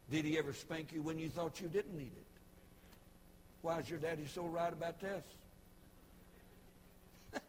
Did 0.08 0.24
he 0.24 0.38
ever 0.38 0.52
spank 0.52 0.92
you 0.92 1.02
when 1.02 1.18
you 1.18 1.28
thought 1.28 1.60
you 1.60 1.66
didn't 1.66 1.98
need 1.98 2.12
it? 2.16 2.33
Why 3.64 3.78
is 3.78 3.88
your 3.88 3.98
daddy 3.98 4.26
so 4.26 4.44
right 4.44 4.70
about 4.70 5.00
this? 5.00 5.24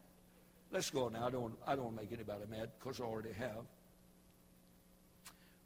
Let's 0.72 0.88
go 0.88 1.10
now. 1.10 1.26
I 1.26 1.30
don't, 1.30 1.52
I 1.66 1.76
don't 1.76 1.84
want 1.84 1.96
to 1.98 2.02
make 2.04 2.10
anybody 2.10 2.44
mad 2.50 2.70
because 2.78 3.02
I 3.02 3.04
already 3.04 3.34
have. 3.34 3.66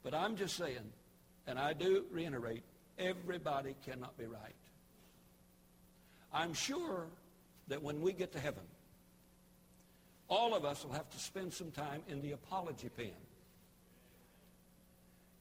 But 0.03 0.13
I'm 0.13 0.35
just 0.35 0.57
saying, 0.57 0.91
and 1.47 1.57
I 1.57 1.71
do 1.71 2.03
reiterate, 2.11 2.63
everybody 2.99 3.77
cannot 3.85 4.17
be 4.17 4.25
right. 4.25 4.53
I'm 6.33 6.53
sure 6.53 7.05
that 7.69 7.81
when 7.81 8.01
we 8.01 8.11
get 8.11 8.33
to 8.33 8.39
heaven, 8.39 8.65
all 10.27 10.53
of 10.53 10.65
us 10.65 10.83
will 10.83 10.91
have 10.91 11.09
to 11.11 11.17
spend 11.17 11.53
some 11.53 11.71
time 11.71 12.01
in 12.09 12.21
the 12.21 12.33
apology 12.33 12.89
pen. 12.89 13.11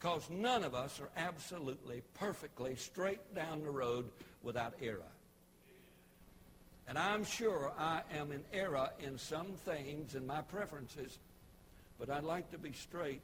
Because 0.01 0.31
none 0.31 0.65
of 0.65 0.75
us 0.75 0.99
are 0.99 1.11
absolutely, 1.17 2.03
perfectly 2.15 2.75
straight 2.77 3.35
down 3.35 3.63
the 3.63 3.71
road 3.71 4.07
without 4.43 4.73
error. 4.83 5.13
And 6.89 6.97
I'm 6.99 7.23
sure 7.23 7.71
I 7.79 8.01
am 8.19 8.33
in 8.33 8.43
error 8.53 8.89
in 8.99 9.19
some 9.19 9.53
things 9.67 10.15
in 10.15 10.27
my 10.27 10.41
preferences, 10.41 11.19
but 11.99 12.09
I'd 12.09 12.25
like 12.25 12.51
to 12.53 12.59
be 12.59 12.73
straight 12.73 13.21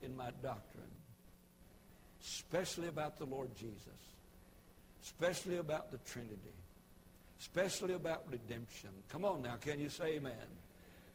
in 0.00 0.16
my 0.16 0.30
doctrine, 0.40 0.84
especially 2.22 2.86
about 2.86 3.18
the 3.18 3.26
Lord 3.26 3.50
Jesus, 3.56 4.14
especially 5.02 5.56
about 5.56 5.90
the 5.90 5.98
Trinity, 5.98 6.54
especially 7.40 7.94
about 7.94 8.22
redemption. 8.30 8.90
Come 9.10 9.24
on 9.24 9.42
now, 9.42 9.56
can 9.60 9.80
you 9.80 9.88
say 9.88 10.14
amen? 10.14 10.32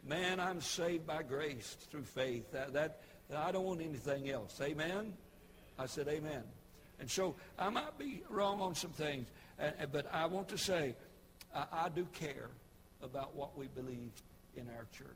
Man, 0.05 0.41
I'm 0.41 0.59
saved 0.59 1.07
by 1.07 1.23
grace 1.23 1.77
through 1.89 2.03
faith. 2.03 2.51
That, 2.51 2.73
that, 2.73 2.99
I 3.36 3.51
don't 3.51 3.65
want 3.65 3.81
anything 3.81 4.29
else. 4.29 4.59
Amen? 4.62 5.13
I 5.77 5.86
said 5.86 6.07
amen. 6.07 6.43
And 6.99 7.09
so 7.09 7.36
I 7.57 7.69
might 7.69 7.97
be 7.97 8.23
wrong 8.29 8.62
on 8.62 8.75
some 8.75 8.91
things, 8.91 9.27
but 9.91 10.07
I 10.13 10.25
want 10.25 10.49
to 10.49 10.57
say 10.57 10.95
I, 11.53 11.65
I 11.71 11.89
do 11.89 12.05
care 12.13 12.49
about 13.01 13.36
what 13.36 13.57
we 13.57 13.67
believe 13.67 14.12
in 14.55 14.67
our 14.77 14.86
church 14.97 15.07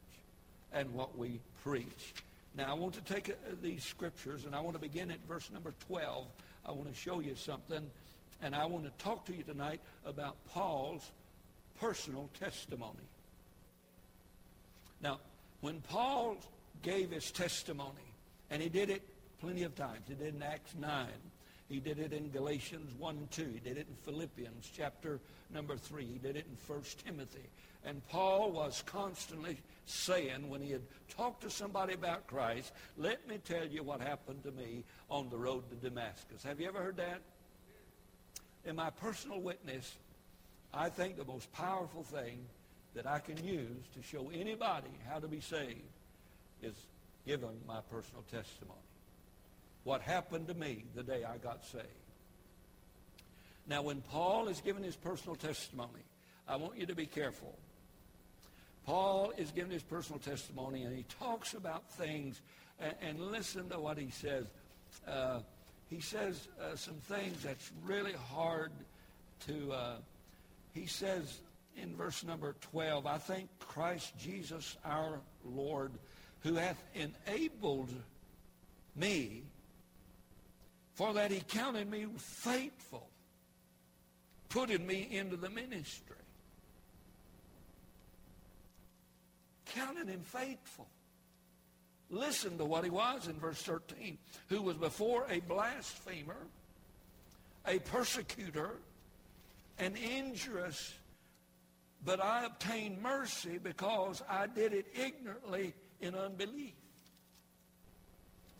and 0.74 0.93
what 0.93 1.17
we 1.17 1.39
preach. 1.63 2.13
Now, 2.56 2.72
I 2.72 2.74
want 2.74 2.93
to 2.96 3.13
take 3.13 3.30
uh, 3.30 3.34
these 3.62 3.84
scriptures, 3.84 4.46
and 4.46 4.56
I 4.56 4.60
want 4.60 4.76
to 4.76 4.82
begin 4.82 5.12
at 5.12 5.20
verse 5.28 5.50
number 5.52 5.74
12. 5.88 6.26
I 6.65 6.72
want 6.72 6.89
to 6.89 6.96
show 7.00 7.20
you 7.20 7.36
something, 7.36 7.89
and 8.41 8.56
I 8.56 8.65
want 8.65 8.86
to 8.86 9.04
talk 9.04 9.26
to 9.28 9.36
you 9.36 9.43
tonight 9.43 9.80
about 10.06 10.36
Paul's 10.50 11.12
personal 11.80 12.30
testimony. 12.39 13.08
Now, 15.02 15.20
when 15.62 15.82
Paul 15.82 16.38
gave 16.82 17.12
his 17.12 17.32
testimony, 17.32 18.13
and 18.50 18.62
he 18.62 18.70
did 18.70 18.90
it 18.90 19.02
plenty 19.40 19.63
of 19.63 19.76
times. 19.76 20.02
He 20.08 20.16
did 20.16 20.28
it 20.28 20.36
in 20.36 20.44
Acts 20.44 20.74
9. 20.80 21.08
He 21.70 21.80
did 21.80 22.00
it 22.00 22.13
in 22.13 22.32
Galatians 22.32 22.94
1 22.98 23.18
and 23.18 23.32
2. 23.32 23.46
He 23.54 23.60
did 23.60 23.78
it 23.78 23.88
in 23.90 23.96
Philippians 23.96 24.72
chapter 24.74 25.20
number 25.54 25.76
3. 25.76 26.06
He 26.06 26.18
did 26.18 26.38
it 26.38 26.46
in 26.46 26.74
1 26.74 26.84
Timothy. 27.06 27.50
And 27.84 28.06
Paul 28.08 28.52
was 28.52 28.84
constantly 28.86 29.58
saying 29.86 30.50
when 30.50 30.62
he 30.62 30.72
had 30.72 30.82
talked 31.10 31.42
to 31.44 31.50
somebody 31.50 31.94
about 31.94 32.28
Christ, 32.28 32.72
let 32.98 33.28
me 33.28 33.40
tell 33.44 33.66
you 33.66 33.84
what 33.84 34.02
happened 34.02 34.44
to 34.44 34.52
me 34.52 34.84
on 35.10 35.30
the 35.30 35.38
road 35.38 35.70
to 35.70 35.76
Damascus. 35.76 36.44
Have 36.44 36.60
you 36.60 36.68
ever 36.68 36.82
heard 36.82 36.98
that? 36.98 37.22
In 38.66 38.76
my 38.76 38.90
personal 38.90 39.40
witness, 39.40 39.96
I 40.74 40.90
think 40.90 41.18
the 41.18 41.26
most 41.26 41.52
powerful 41.54 42.04
thing 42.04 42.40
that 42.94 43.08
I 43.08 43.20
can 43.20 43.42
use 43.44 43.86
to 43.96 44.02
show 44.02 44.30
anybody 44.34 44.90
how 45.08 45.20
to 45.20 45.28
be 45.28 45.40
saved 45.40 45.82
is 46.62 46.76
given 47.26 47.50
my 47.67 47.80
personal 47.91 48.24
testimony. 48.32 48.80
What 49.84 50.02
happened 50.02 50.48
to 50.48 50.54
me 50.54 50.86
the 50.96 51.04
day 51.04 51.24
I 51.24 51.38
got 51.38 51.65
saved. 51.65 51.86
Now, 53.67 53.82
when 53.82 54.02
Paul 54.02 54.48
is 54.48 54.62
giving 54.62 54.84
his 54.84 54.96
personal 54.96 55.36
testimony, 55.36 56.04
I 56.48 56.56
want 56.56 56.78
you 56.78 56.86
to 56.86 56.96
be 56.96 57.06
careful. 57.06 57.54
Paul 58.86 59.34
is 59.38 59.52
giving 59.52 59.72
his 59.72 59.84
personal 59.84 60.20
testimony, 60.20 60.84
and 60.84 60.96
he 60.96 61.04
talks 61.20 61.54
about 61.54 61.89
things, 61.91 62.39
and, 62.80 62.93
and 63.02 63.20
listen 63.20 63.70
to 63.70 63.80
what 63.80 63.98
he 63.98 64.10
says. 64.10 64.46
Uh, 65.06 65.39
he 65.89 66.00
says 66.00 66.48
uh, 66.62 66.76
some 66.76 66.96
things 66.96 67.43
that's 67.43 67.72
really 67.86 68.15
hard 68.32 68.72
to, 69.48 69.72
uh, 69.74 69.96
he 70.74 70.86
says 70.86 71.39
in 71.82 71.96
verse 71.96 72.24
number 72.24 72.56
12, 72.72 73.06
I 73.06 73.17
thank 73.17 73.50
Christ 73.60 74.17
Jesus 74.17 74.78
our 74.84 75.20
Lord, 75.46 75.91
who 76.41 76.56
hath 76.56 76.82
enabled 76.93 77.91
me, 78.95 79.43
for 80.93 81.13
that 81.13 81.32
he 81.32 81.41
counted 81.41 81.89
me 81.89 82.08
faithful, 82.17 83.10
putting 84.50 84.86
me 84.86 85.08
into 85.12 85.36
the 85.36 85.50
ministry. 85.50 86.15
Counted 89.65 90.08
him 90.08 90.21
faithful. 90.21 90.88
Listen 92.10 92.58
to 92.58 92.65
what 92.65 92.84
he 92.84 92.89
was 92.89 93.28
in 93.28 93.34
verse 93.34 93.62
13. 93.62 94.17
Who 94.47 94.62
was 94.62 94.78
before 94.78 95.26
a 95.30 95.41
blasphemer, 95.41 96.47
a 97.67 97.80
persecutor, 97.80 98.78
an 99.78 99.95
injurious, 99.95 100.93
but 102.06 102.23
I 102.23 102.45
obtained 102.45 103.02
mercy 103.02 103.60
because 103.62 104.23
I 104.30 104.47
did 104.47 104.73
it 104.73 104.88
ignorantly 104.95 105.73
in 106.02 106.16
unbelief. 106.16 106.74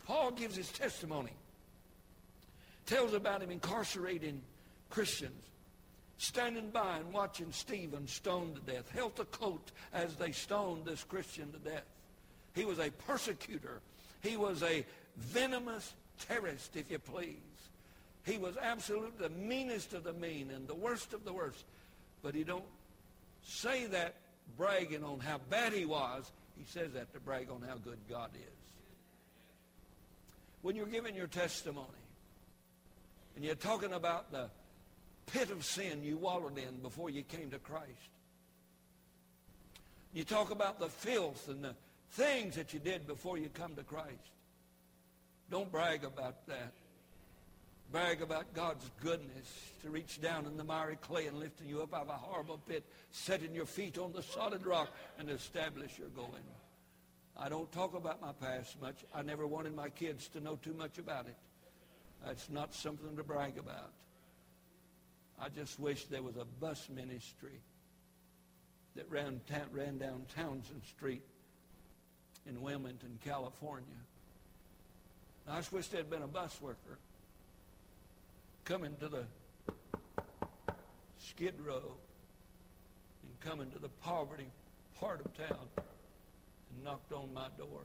Paul 0.04 0.30
gives 0.32 0.56
his 0.56 0.70
testimony. 0.70 1.32
Tells 2.86 3.12
about 3.12 3.42
him 3.42 3.50
incarcerating 3.50 4.40
Christians, 4.88 5.44
standing 6.16 6.70
by 6.70 6.96
and 6.96 7.12
watching 7.12 7.52
Stephen 7.52 8.08
stoned 8.08 8.54
to 8.54 8.72
death, 8.72 8.90
held 8.90 9.14
the 9.16 9.26
coat 9.26 9.70
as 9.92 10.14
they 10.14 10.32
stoned 10.32 10.86
this 10.86 11.04
Christian 11.04 11.52
to 11.52 11.58
death. 11.58 11.84
He 12.54 12.64
was 12.64 12.78
a 12.78 12.90
persecutor. 12.90 13.82
He 14.22 14.38
was 14.38 14.62
a 14.62 14.86
venomous 15.16 15.92
terrorist, 16.26 16.74
if 16.76 16.90
you 16.90 16.98
please. 16.98 17.36
He 18.24 18.38
was 18.38 18.56
absolutely 18.56 19.28
the 19.28 19.34
meanest 19.34 19.92
of 19.92 20.04
the 20.04 20.14
mean 20.14 20.50
and 20.50 20.66
the 20.66 20.74
worst 20.74 21.12
of 21.12 21.24
the 21.24 21.32
worst. 21.32 21.64
But 22.22 22.34
he 22.34 22.44
don't 22.44 22.64
say 23.44 23.86
that 23.86 24.14
bragging 24.56 25.04
on 25.04 25.20
how 25.20 25.40
bad 25.50 25.72
he 25.72 25.84
was. 25.84 26.30
He 26.58 26.64
says 26.64 26.92
that 26.94 27.12
to 27.14 27.20
brag 27.20 27.48
on 27.50 27.62
how 27.62 27.76
good 27.76 27.98
God 28.10 28.30
is. 28.34 28.72
When 30.62 30.74
you're 30.74 30.86
giving 30.86 31.14
your 31.14 31.28
testimony 31.28 31.86
and 33.36 33.44
you're 33.44 33.54
talking 33.54 33.92
about 33.92 34.32
the 34.32 34.50
pit 35.26 35.50
of 35.50 35.64
sin 35.64 36.02
you 36.02 36.16
wallowed 36.16 36.58
in 36.58 36.80
before 36.82 37.10
you 37.10 37.22
came 37.22 37.50
to 37.50 37.58
Christ, 37.58 37.86
you 40.12 40.24
talk 40.24 40.50
about 40.50 40.80
the 40.80 40.88
filth 40.88 41.48
and 41.48 41.62
the 41.62 41.74
things 42.10 42.56
that 42.56 42.74
you 42.74 42.80
did 42.80 43.06
before 43.06 43.38
you 43.38 43.48
come 43.54 43.76
to 43.76 43.84
Christ. 43.84 44.32
Don't 45.50 45.70
brag 45.70 46.02
about 46.04 46.46
that. 46.48 46.72
Brag 47.90 48.20
about 48.20 48.52
God's 48.52 48.90
goodness 49.00 49.72
to 49.82 49.88
reach 49.88 50.20
down 50.20 50.44
in 50.44 50.58
the 50.58 50.64
miry 50.64 50.96
clay 50.96 51.26
and 51.26 51.38
lifting 51.38 51.68
you 51.68 51.80
up 51.80 51.94
out 51.94 52.02
of 52.02 52.08
a 52.10 52.12
horrible 52.12 52.58
pit, 52.68 52.84
setting 53.10 53.54
your 53.54 53.64
feet 53.64 53.96
on 53.96 54.12
the 54.12 54.22
solid 54.22 54.66
rock 54.66 54.90
and 55.18 55.30
establish 55.30 55.98
your 55.98 56.08
going. 56.08 56.42
I 57.34 57.48
don't 57.48 57.70
talk 57.72 57.94
about 57.94 58.20
my 58.20 58.32
past 58.32 58.78
much. 58.82 58.96
I 59.14 59.22
never 59.22 59.46
wanted 59.46 59.74
my 59.74 59.88
kids 59.88 60.28
to 60.28 60.40
know 60.40 60.56
too 60.56 60.74
much 60.74 60.98
about 60.98 61.26
it. 61.28 61.36
That's 62.26 62.50
not 62.50 62.74
something 62.74 63.16
to 63.16 63.22
brag 63.22 63.56
about. 63.56 63.92
I 65.40 65.48
just 65.48 65.80
wish 65.80 66.04
there 66.06 66.22
was 66.22 66.36
a 66.36 66.44
bus 66.44 66.90
ministry 66.94 67.62
that 68.96 69.10
ran, 69.10 69.40
ran 69.72 69.96
down 69.96 70.26
Townsend 70.36 70.82
Street 70.84 71.22
in 72.46 72.60
Wilmington, 72.60 73.18
California. 73.24 73.86
I 75.48 75.56
just 75.56 75.72
wish 75.72 75.88
there'd 75.88 76.10
been 76.10 76.22
a 76.22 76.28
bus 76.28 76.60
worker 76.60 76.98
coming 78.68 78.94
to 79.00 79.08
the 79.08 79.24
skid 81.18 81.54
row 81.66 81.96
and 83.22 83.40
coming 83.40 83.70
to 83.70 83.78
the 83.78 83.88
poverty 84.04 84.44
part 85.00 85.24
of 85.24 85.34
town 85.38 85.66
and 85.78 86.84
knocked 86.84 87.10
on 87.10 87.32
my 87.32 87.46
door. 87.56 87.80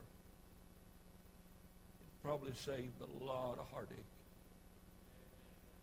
It 2.02 2.22
probably 2.22 2.52
saved 2.52 3.00
a 3.00 3.24
lot 3.24 3.58
of 3.58 3.66
heartache 3.72 3.96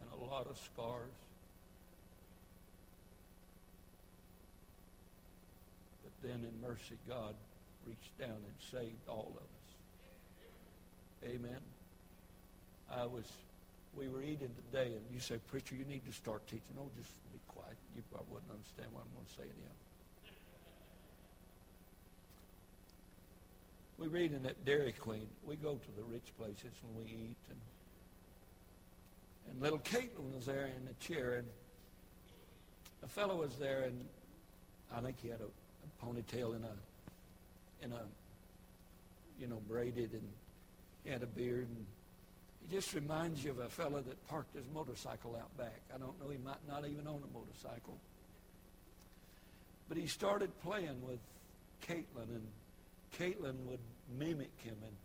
and 0.01 0.21
a 0.21 0.23
lot 0.31 0.45
of 0.45 0.55
scars. 0.71 1.09
But 6.03 6.29
then 6.29 6.45
in 6.45 6.61
mercy, 6.61 6.99
God 7.09 7.33
reached 7.87 8.19
down 8.19 8.29
and 8.29 8.55
saved 8.71 9.07
all 9.09 9.31
of 9.35 9.41
us. 9.41 11.33
Amen. 11.33 11.61
I 12.95 13.07
was, 13.07 13.25
we 13.97 14.07
were 14.07 14.21
eating 14.21 14.51
today, 14.71 14.93
and 14.93 15.01
you 15.13 15.19
say, 15.19 15.37
Preacher, 15.49 15.75
you 15.75 15.85
need 15.85 16.05
to 16.05 16.13
start 16.13 16.45
teaching. 16.47 16.75
Oh, 16.79 16.89
just 16.97 17.11
be 17.31 17.39
quiet. 17.47 17.75
You 17.95 18.03
probably 18.11 18.33
wouldn't 18.33 18.51
understand 18.51 18.87
what 18.93 19.03
I'm 19.03 19.13
going 19.13 19.25
to 19.25 19.33
say 19.33 19.43
you. 19.43 19.69
We 23.97 24.07
read 24.07 24.33
in 24.33 24.43
that 24.43 24.65
Dairy 24.65 24.93
Queen. 24.93 25.27
We 25.45 25.55
go 25.55 25.75
to 25.75 25.91
the 25.95 26.03
rich 26.03 26.31
places 26.39 26.73
when 26.83 27.03
we 27.03 27.11
eat, 27.11 27.37
and 27.49 27.59
and 29.49 29.61
little 29.61 29.79
Caitlin 29.79 30.33
was 30.33 30.45
there 30.45 30.69
in 30.75 30.85
the 30.85 30.93
chair, 31.05 31.35
and 31.35 31.47
a 33.03 33.07
fellow 33.07 33.35
was 33.35 33.55
there, 33.57 33.81
and 33.81 34.05
I 34.95 35.01
think 35.01 35.17
he 35.21 35.29
had 35.29 35.39
a, 35.41 35.43
a 35.43 36.05
ponytail 36.05 36.55
and 36.55 36.65
a 36.65 36.73
in 37.83 37.91
a, 37.91 38.01
you 39.39 39.47
know, 39.47 39.59
braided 39.67 40.13
and 40.13 40.27
he 41.03 41.09
had 41.09 41.23
a 41.23 41.27
beard. 41.27 41.67
And 41.67 41.85
he 42.61 42.75
just 42.75 42.93
reminds 42.93 43.43
you 43.43 43.51
of 43.51 43.59
a 43.59 43.69
fellow 43.69 44.01
that 44.01 44.27
parked 44.27 44.55
his 44.55 44.65
motorcycle 44.73 45.35
out 45.39 45.55
back. 45.57 45.81
I 45.93 45.97
don't 45.97 46.19
know, 46.21 46.29
he 46.29 46.37
might 46.37 46.65
not 46.67 46.85
even 46.85 47.07
own 47.07 47.21
a 47.23 47.33
motorcycle. 47.37 47.97
But 49.89 49.97
he 49.97 50.07
started 50.07 50.49
playing 50.61 51.01
with 51.05 51.19
Caitlin, 51.87 52.29
and 52.29 52.47
Caitlin 53.17 53.55
would 53.65 53.79
mimic 54.17 54.51
him. 54.63 54.77
And, 54.83 54.95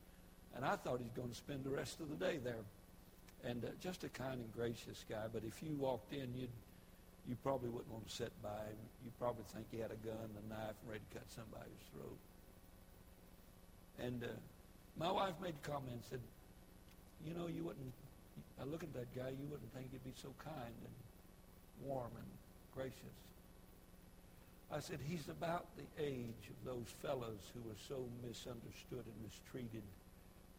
and 0.57 0.64
I 0.64 0.77
thought 0.77 1.01
he's 1.01 1.11
going 1.16 1.31
to 1.31 1.35
spend 1.35 1.64
the 1.64 1.71
rest 1.71 2.01
of 2.01 2.09
the 2.09 2.16
day 2.16 2.38
there. 2.42 2.64
And 3.45 3.64
uh, 3.64 3.69
just 3.81 4.05
a 4.05 4.09
kind 4.09 4.40
and 4.40 4.53
gracious 4.55 5.05
guy. 5.09 5.25
But 5.33 5.42
if 5.45 5.62
you 5.62 5.75
walked 5.77 6.12
in, 6.12 6.33
you'd 6.37 6.51
you 7.29 7.37
probably 7.42 7.69
wouldn't 7.69 7.90
want 7.90 8.07
to 8.09 8.14
sit 8.14 8.31
by 8.42 8.49
him. 8.49 8.79
You'd 9.05 9.19
probably 9.19 9.45
think 9.53 9.66
he 9.71 9.79
had 9.79 9.90
a 9.90 9.97
gun, 10.07 10.14
a 10.14 10.49
knife, 10.49 10.79
and 10.83 10.90
ready 10.90 11.03
to 11.11 11.19
cut 11.19 11.27
somebody's 11.35 11.83
throat. 11.92 12.19
And 13.99 14.23
uh, 14.23 14.29
my 14.99 15.11
wife 15.11 15.35
made 15.42 15.55
a 15.62 15.69
comment 15.69 15.92
and 15.92 16.05
said, 16.09 16.21
you 17.25 17.35
know, 17.35 17.47
you 17.47 17.65
wouldn't, 17.65 17.93
I 18.61 18.65
look 18.65 18.83
at 18.83 18.93
that 18.95 19.15
guy, 19.15 19.31
you 19.31 19.47
wouldn't 19.51 19.73
think 19.75 19.93
he'd 19.93 20.05
be 20.05 20.15
so 20.21 20.29
kind 20.43 20.75
and 20.83 20.97
warm 21.87 22.11
and 22.17 22.31
gracious. 22.75 23.17
I 24.71 24.81
said, 24.81 24.99
he's 25.07 25.29
about 25.29 25.67
the 25.77 25.87
age 26.03 26.51
of 26.51 26.59
those 26.65 26.91
fellows 27.01 27.39
who 27.55 27.69
were 27.69 27.79
so 27.89 28.03
misunderstood 28.27 29.07
and 29.07 29.19
mistreated 29.23 29.87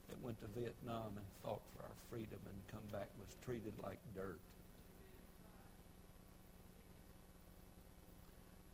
that 0.07 0.21
went 0.23 0.39
to 0.39 0.47
Vietnam 0.59 1.11
and 1.15 1.25
fought 1.43 1.61
for 1.75 1.83
our 1.83 1.97
freedom 2.09 2.39
and 2.45 2.55
come 2.71 2.87
back 2.91 3.09
was 3.19 3.35
treated 3.43 3.73
like 3.83 3.99
dirt. 4.15 4.39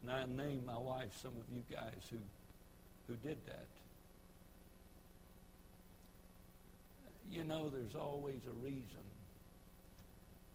And 0.04 0.12
I 0.12 0.26
named 0.26 0.66
my 0.66 0.78
wife 0.78 1.10
some 1.22 1.32
of 1.32 1.48
you 1.56 1.64
guys 1.72 2.12
who, 2.12 2.18
who 3.08 3.16
did 3.28 3.38
that. 3.48 3.68
You 7.32 7.44
know 7.44 7.70
there's 7.70 7.96
always 7.96 8.40
a 8.48 8.66
reason 8.66 9.04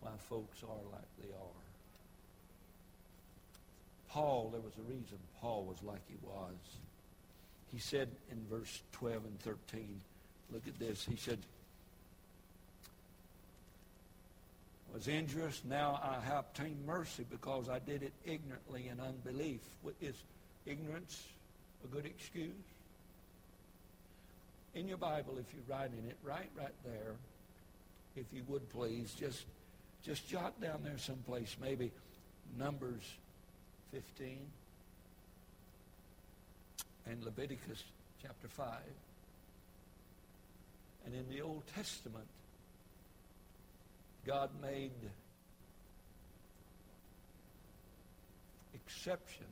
why 0.01 0.11
folks 0.29 0.63
are 0.63 0.93
like 0.93 1.09
they 1.21 1.29
are. 1.35 1.63
Paul, 4.11 4.51
there 4.53 4.61
was 4.61 4.73
a 4.79 4.91
reason 4.91 5.19
Paul 5.41 5.65
was 5.65 5.83
like 5.83 6.01
he 6.09 6.17
was. 6.23 6.55
He 7.73 7.79
said 7.79 8.09
in 8.31 8.39
verse 8.51 8.83
12 8.93 9.25
and 9.25 9.41
13, 9.41 10.01
look 10.51 10.67
at 10.67 10.79
this. 10.79 11.05
He 11.05 11.17
said, 11.17 11.39
was 14.99 15.07
injurious, 15.07 15.63
now 15.69 16.01
I 16.03 16.25
have 16.27 16.47
obtained 16.47 16.85
mercy 16.87 17.25
because 17.31 17.69
I 17.69 17.79
did 17.79 18.03
it 18.03 18.13
ignorantly 18.25 18.89
in 18.89 18.99
unbelief. 18.99 19.61
Is 20.01 20.15
ignorance 20.67 21.23
a 21.85 21.87
good 21.87 22.05
excuse? 22.05 22.51
In 24.75 24.89
your 24.89 24.99
Bible, 24.99 25.39
if 25.39 25.47
you're 25.53 25.77
writing 25.77 26.05
it, 26.09 26.17
write 26.23 26.51
right 26.57 26.75
there, 26.85 27.15
if 28.17 28.27
you 28.33 28.43
would 28.49 28.69
please, 28.71 29.15
just 29.19 29.45
just 30.05 30.29
jot 30.29 30.61
down 30.61 30.81
there 30.85 30.97
someplace, 30.97 31.57
maybe 31.61 31.91
Numbers 32.57 33.03
15 33.93 34.39
and 37.07 37.25
Leviticus 37.25 37.83
chapter 38.23 38.49
5. 38.49 38.77
And 41.05 41.15
in 41.15 41.29
the 41.29 41.43
Old 41.43 41.63
Testament, 41.75 42.27
God 44.27 44.51
made 44.63 44.93
exceptions 48.75 49.49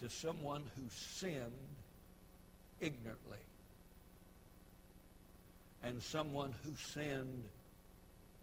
to 0.00 0.10
someone 0.10 0.62
who 0.76 0.82
sinned 0.90 1.73
ignorantly 2.84 3.38
and 5.82 6.02
someone 6.02 6.54
who 6.64 6.72
sinned 6.92 7.44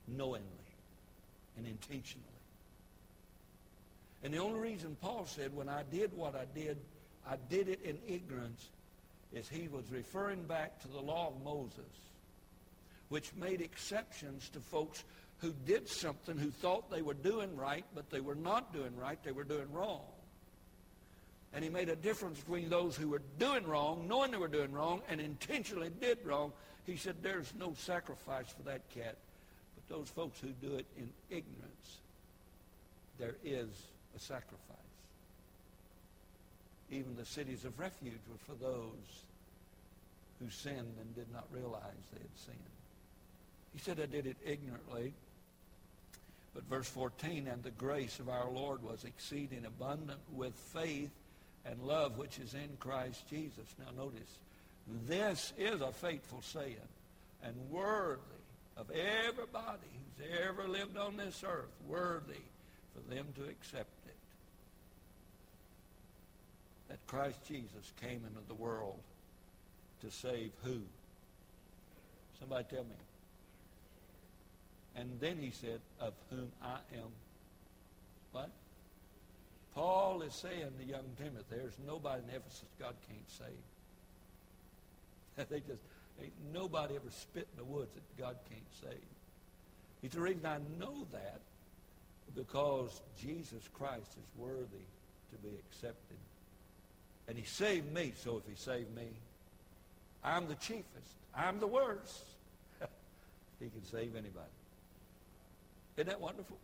knowingly 0.08 0.48
and 1.58 1.66
intentionally. 1.66 2.28
And 4.24 4.34
the 4.34 4.38
only 4.38 4.60
reason 4.60 4.96
Paul 5.02 5.26
said, 5.26 5.56
when 5.56 5.70
I 5.70 5.84
did 5.92 6.16
what 6.16 6.36
I 6.36 6.46
did, 6.54 6.78
I 7.28 7.36
did 7.50 7.68
it 7.70 7.82
in 7.84 7.98
ignorance, 8.08 8.70
is 9.34 9.48
he 9.48 9.68
was 9.68 9.86
referring 9.92 10.44
back 10.44 10.82
to 10.82 10.88
the 10.88 11.00
law 11.00 11.30
of 11.30 11.44
Moses 11.44 11.86
which 13.12 13.34
made 13.36 13.60
exceptions 13.60 14.48
to 14.48 14.62
folks 14.62 15.04
who 15.40 15.54
did 15.66 15.90
something 15.90 16.38
who 16.38 16.50
thought 16.50 16.90
they 16.90 17.02
were 17.02 17.14
doing 17.14 17.58
right, 17.58 17.84
but 17.94 18.10
they 18.10 18.22
were 18.22 18.36
not 18.36 18.74
doing 18.74 18.96
right, 18.96 19.22
they 19.22 19.34
were 19.34 19.44
doing 19.44 19.70
wrong. 19.74 20.00
And 21.54 21.64
he 21.64 21.70
made 21.70 21.90
a 21.90 21.96
difference 21.96 22.40
between 22.40 22.70
those 22.70 22.96
who 22.96 23.10
were 23.10 23.22
doing 23.38 23.66
wrong, 23.66 24.08
knowing 24.08 24.32
they 24.32 24.38
were 24.38 24.48
doing 24.48 24.72
wrong, 24.72 25.02
and 25.10 25.20
intentionally 25.20 25.92
did 26.00 26.20
wrong. 26.26 26.54
He 26.86 26.96
said, 26.96 27.16
there's 27.22 27.54
no 27.60 27.74
sacrifice 27.78 28.48
for 28.50 28.64
that 28.64 28.90
cat. 28.90 29.18
But 29.76 29.96
those 29.96 30.10
folks 30.10 30.40
who 30.40 30.48
do 30.66 30.76
it 30.76 30.86
in 30.98 31.10
ignorance, 31.30 31.98
there 33.20 33.36
is 33.44 33.68
a 34.16 34.20
sacrifice. 34.20 34.58
Even 36.90 37.16
the 37.16 37.26
cities 37.26 37.66
of 37.66 37.78
refuge 37.80 38.20
were 38.30 38.54
for 38.54 38.62
those 38.64 39.26
who 40.40 40.50
sinned 40.50 40.96
and 41.00 41.16
did 41.16 41.32
not 41.32 41.46
realize 41.52 41.82
they 42.14 42.20
had 42.20 42.38
sinned. 42.46 42.58
He 43.74 43.80
said, 43.80 44.00
I 44.00 44.06
did 44.06 44.26
it 44.26 44.38
ignorantly. 44.46 45.14
But 46.54 46.64
verse 46.64 46.90
14, 46.90 47.48
and 47.48 47.64
the 47.64 47.72
grace 47.72 48.20
of 48.20 48.28
our 48.28 48.50
Lord 48.50 48.84
was 48.84 49.06
exceeding 49.06 49.66
abundant 49.66 50.20
with 50.34 50.54
faith 50.54 51.12
and 51.66 51.82
love 51.84 52.18
which 52.18 52.40
is 52.40 52.54
in 52.54 52.70
Christ 52.80 53.28
Jesus. 53.30 53.66
Now 53.80 54.04
notice, 54.04 54.40
this 55.08 55.54
is 55.58 55.82
a 55.82 55.92
faithful 55.92 56.42
saying 56.42 56.76
and 57.44 57.56
worthy 57.70 58.20
of 58.78 58.90
everybody 58.92 59.88
who's 60.18 60.28
ever 60.48 60.68
lived 60.68 60.98
on 60.98 61.18
this 61.18 61.44
earth, 61.46 61.72
worthy 61.88 62.42
for 62.94 63.14
them 63.14 63.28
to 63.36 63.44
accept 63.44 63.90
it. 64.08 64.16
That 66.90 67.06
Christ 67.08 67.40
Jesus 67.48 67.94
came 68.02 68.22
into 68.28 68.48
the 68.48 68.54
world 68.54 69.00
to 70.02 70.12
save 70.12 70.52
who? 70.64 70.82
Somebody 72.40 72.66
tell 72.70 72.84
me. 72.84 72.90
And 74.96 75.20
then 75.20 75.38
he 75.38 75.52
said, 75.52 75.80
of 76.00 76.14
whom 76.30 76.52
I 76.62 76.78
am 76.96 77.08
what? 78.32 78.50
Paul 79.74 80.22
is 80.22 80.34
saying 80.34 80.72
to 80.80 80.86
young 80.86 81.06
Timothy, 81.18 81.44
there's 81.50 81.78
nobody 81.88 82.24
in 82.24 82.36
Ephesus 82.36 82.66
God 82.80 82.96
can't 83.08 83.30
save. 83.30 83.48
they 85.50 85.60
just, 85.60 85.82
ain't 86.22 86.34
nobody 86.54 86.96
ever 86.96 87.10
spit 87.10 87.48
in 87.54 87.58
the 87.58 87.64
woods 87.64 87.94
that 87.94 88.18
God 88.18 88.36
can't 88.50 88.62
save. 88.82 89.00
It's 90.04 90.16
the 90.16 90.22
reason 90.22 90.46
I 90.46 90.58
know 90.80 91.08
that 91.12 91.40
because 92.36 93.02
Jesus 93.22 93.70
Christ 93.74 94.12
is 94.18 94.42
worthy 94.42 94.86
to 95.32 95.38
be 95.42 95.50
accepted. 95.70 96.18
And 97.28 97.38
he 97.38 97.46
saved 97.46 97.94
me, 97.94 98.14
so 98.16 98.38
if 98.38 98.50
he 98.50 98.56
saved 98.56 98.94
me, 98.96 99.08
I'm 100.24 100.48
the 100.48 100.56
chiefest. 100.56 101.16
I'm 101.36 101.60
the 101.60 101.68
worst. 101.68 102.26
he 103.60 103.70
can 103.70 103.84
save 103.86 104.16
anybody. 104.16 104.52
Isn't 105.98 106.08
that 106.08 106.20
wonderful? 106.20 106.58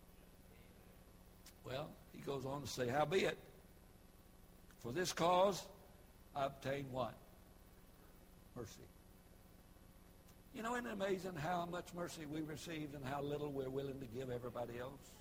Well, 1.65 1.89
he 2.17 2.23
goes 2.23 2.45
on 2.45 2.61
to 2.61 2.67
say, 2.67 2.87
Howbeit, 2.87 3.37
for 4.79 4.91
this 4.91 5.13
cause 5.13 5.63
I 6.35 6.45
obtained 6.45 6.91
what? 6.91 7.13
Mercy. 8.55 8.71
You 10.55 10.63
know, 10.63 10.73
isn't 10.73 10.87
it 10.87 10.93
amazing 10.93 11.35
how 11.35 11.67
much 11.69 11.85
mercy 11.95 12.25
we 12.31 12.41
received 12.41 12.95
and 12.95 13.05
how 13.05 13.21
little 13.21 13.51
we're 13.51 13.69
willing 13.69 13.99
to 13.99 14.05
give 14.07 14.31
everybody 14.31 14.73
else? 14.79 15.11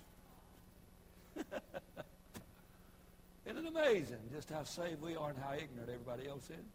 isn't 3.45 3.65
it 3.65 3.67
amazing 3.67 4.17
just 4.33 4.49
how 4.49 4.63
saved 4.63 5.01
we 5.01 5.15
are 5.15 5.29
and 5.29 5.37
how 5.37 5.53
ignorant 5.53 5.89
everybody 5.89 6.27
else 6.27 6.49
is? 6.49 6.65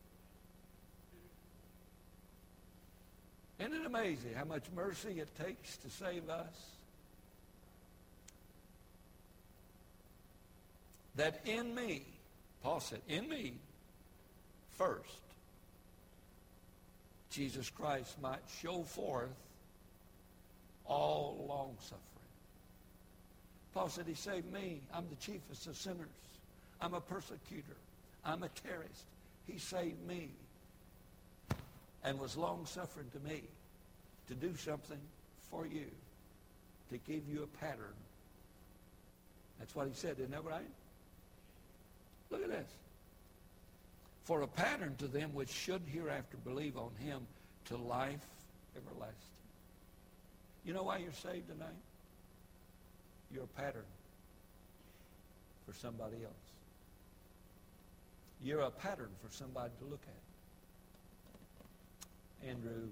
Isn't 3.59 3.75
it 3.75 3.87
amazing 3.87 4.35
how 4.35 4.45
much 4.45 4.65
mercy 4.75 5.21
it 5.21 5.29
takes 5.37 5.77
to 5.79 5.91
save 5.91 6.29
us? 6.29 6.82
That 11.17 11.41
in 11.45 11.75
me, 11.75 12.03
Paul 12.63 12.81
said, 12.81 13.01
in 13.09 13.29
me 13.29 13.55
first, 14.79 15.09
Jesus 17.31 17.71
Christ 17.71 18.21
might 18.21 18.43
show 18.61 18.83
forth 18.83 19.31
all 20.87 21.47
long 21.49 21.77
suffering. 21.81 21.99
Paul 23.75 23.89
said, 23.89 24.05
he 24.07 24.15
saved 24.15 24.53
me. 24.53 24.81
I'm 24.95 25.09
the 25.09 25.17
chiefest 25.17 25.67
of 25.67 25.77
sinners. 25.77 26.09
I'm 26.81 26.95
a 26.95 27.01
persecutor. 27.01 27.77
I'm 28.25 28.43
a 28.43 28.49
terrorist. 28.49 29.05
He 29.47 29.59
saved 29.59 30.07
me 30.07 30.29
and 32.05 32.19
was 32.19 32.37
long 32.37 32.67
suffering 32.67 33.07
to 33.13 33.29
me 33.29 33.43
to 34.29 34.35
do 34.35 34.55
something 34.57 35.01
for 35.51 35.67
you, 35.67 35.87
to 36.91 36.99
give 36.99 37.23
you 37.29 37.43
a 37.45 37.65
pattern. 37.65 37.95
That's 39.59 39.75
what 39.75 39.87
he 39.87 39.95
said, 39.95 40.17
isn't 40.19 40.33
that 40.33 40.45
right? 40.45 40.69
Look 42.33 42.43
at 42.43 42.51
this. 42.51 42.69
For 44.25 44.41
a 44.43 44.49
pattern 44.49 44.97
to 44.97 45.07
them 45.07 45.35
which 45.35 45.51
should 45.51 45.83
hereafter 45.87 46.39
believe 46.39 46.79
on 46.79 46.91
him 46.99 47.27
to 47.67 47.77
life 47.77 48.25
everlasting. 48.75 49.17
You 50.65 50.73
know 50.73 50.83
why 50.85 50.99
you're 50.99 51.13
saved 51.13 51.49
tonight? 51.49 51.69
You're 53.33 53.45
a 53.45 53.61
pattern 53.61 53.85
for 55.67 55.75
somebody 55.75 56.17
else. 56.25 56.33
You're 58.43 58.61
a 58.61 58.71
pattern 58.71 59.11
for 59.23 59.31
somebody 59.31 59.71
to 59.81 59.85
look 59.85 60.03
at. 62.43 62.49
Andrew 62.49 62.89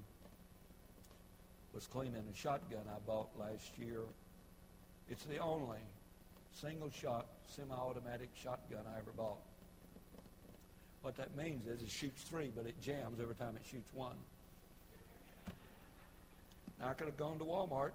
was 1.74 1.86
cleaning 1.86 2.24
a 2.30 2.36
shotgun 2.36 2.82
I 2.88 2.98
bought 3.06 3.28
last 3.38 3.78
year. 3.78 4.00
It's 5.08 5.24
the 5.24 5.38
only 5.38 5.78
single 6.52 6.90
shot 6.90 7.26
semi-automatic 7.50 8.28
shotgun 8.42 8.80
I 8.94 8.98
ever 8.98 9.10
bought. 9.16 9.38
What 11.02 11.16
that 11.16 11.36
means 11.36 11.66
is 11.66 11.82
it 11.82 11.90
shoots 11.90 12.22
three, 12.22 12.52
but 12.54 12.66
it 12.66 12.80
jams 12.80 13.20
every 13.20 13.34
time 13.34 13.56
it 13.56 13.62
shoots 13.68 13.92
one. 13.94 14.16
Now, 16.80 16.88
I 16.88 16.92
could 16.92 17.06
have 17.06 17.16
gone 17.16 17.38
to 17.38 17.44
Walmart 17.44 17.92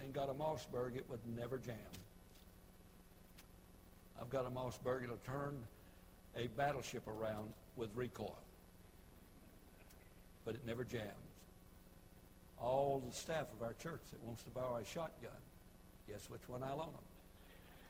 and 0.00 0.12
got 0.12 0.28
a 0.28 0.34
Mossberg. 0.34 0.96
It 0.96 1.04
would 1.08 1.20
never 1.36 1.58
jam. 1.58 1.76
I've 4.20 4.30
got 4.30 4.46
a 4.46 4.50
Mossberg. 4.50 5.04
It'll 5.04 5.16
turn 5.26 5.56
a 6.36 6.46
battleship 6.56 7.06
around 7.06 7.52
with 7.76 7.90
recoil. 7.94 8.36
But 10.44 10.54
it 10.54 10.66
never 10.66 10.84
jams. 10.84 11.04
All 12.60 13.02
the 13.06 13.14
staff 13.14 13.46
of 13.58 13.62
our 13.62 13.74
church 13.74 14.00
that 14.12 14.22
wants 14.24 14.42
to 14.44 14.50
borrow 14.50 14.76
a 14.76 14.84
shotgun, 14.84 15.30
guess 16.08 16.28
which 16.30 16.42
one 16.48 16.62
I 16.62 16.70
loan 16.70 16.92
them? 16.92 17.04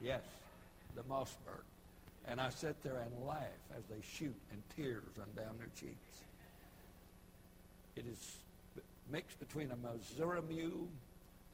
Yes, 0.01 0.23
the 0.95 1.03
Mossberg. 1.03 1.65
And 2.27 2.41
I 2.41 2.49
sit 2.49 2.83
there 2.83 2.99
and 2.99 3.27
laugh 3.27 3.39
as 3.77 3.85
they 3.91 4.01
shoot 4.03 4.35
and 4.51 4.63
tears 4.77 5.05
run 5.17 5.29
down 5.37 5.57
their 5.59 5.69
cheeks. 5.79 6.23
It 7.97 8.07
is 8.07 8.39
mixed 9.11 9.39
between 9.39 9.71
a 9.71 9.77
Missouri 9.77 10.41
mule 10.49 10.89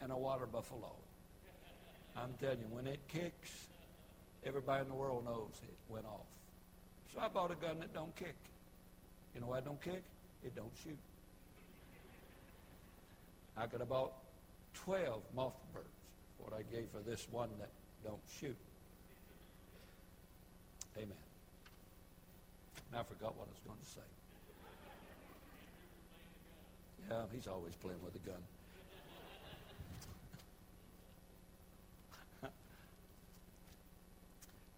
and 0.00 0.12
a 0.12 0.16
water 0.16 0.46
buffalo. 0.46 0.92
I'm 2.16 2.33
telling 2.40 2.59
you, 2.59 2.66
when 2.70 2.87
it 2.87 3.00
kicks, 3.09 3.50
everybody 4.44 4.83
in 4.83 4.88
the 4.88 4.94
world 4.94 5.24
knows 5.24 5.61
it 5.62 5.74
went 5.88 6.07
off. 6.07 6.26
So 7.12 7.20
I 7.20 7.29
bought 7.29 7.50
a 7.50 7.55
gun 7.55 7.79
that 7.81 7.92
don't 7.92 8.14
kick. 8.16 8.37
You 9.35 9.40
know 9.40 9.48
why 9.48 9.59
it 9.59 9.64
don't 9.64 9.81
kick? 9.83 10.03
It 10.44 10.55
don't 10.55 10.72
shoot. 10.83 10.98
I 13.57 13.66
could 13.66 13.81
have 13.81 13.88
bought 13.88 14.12
12 14.74 15.20
Mossbergs, 15.37 15.53
what 16.38 16.53
I 16.53 16.62
gave 16.74 16.87
for 16.92 17.00
this 17.09 17.26
one 17.31 17.50
that 17.59 17.70
don't 18.05 18.20
shoot. 18.40 18.57
Amen. 20.96 21.12
Now 22.92 23.00
I 23.00 23.03
forgot 23.05 23.37
what 23.37 23.46
I 23.46 23.50
was 23.50 23.61
going 23.66 23.79
to 23.79 23.87
say. 23.87 24.00
Yeah, 27.09 27.22
he's 27.33 27.46
always 27.46 27.74
playing 27.74 27.98
with 28.05 28.14
a 28.14 28.18
gun. 28.18 28.37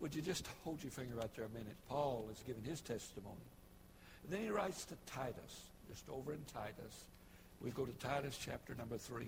Would 0.01 0.14
you 0.14 0.22
just 0.22 0.46
hold 0.64 0.83
your 0.83 0.90
finger 0.90 1.14
right 1.16 1.35
there 1.37 1.44
a 1.46 1.51
minute? 1.51 1.77
Paul 1.88 2.27
is 2.33 2.42
giving 2.46 2.62
his 2.64 2.81
testimony. 2.81 3.37
And 4.25 4.33
then 4.33 4.42
he 4.42 4.51
writes 4.51 4.85
to 4.87 4.94
Titus, 5.07 5.61
just 5.90 6.09
over 6.11 6.33
in 6.33 6.40
Titus. 6.53 7.05
We 7.61 7.70
go 7.70 7.85
to 7.85 7.92
Titus 7.92 8.38
chapter 8.42 8.75
number 8.75 8.96
3, 8.98 9.27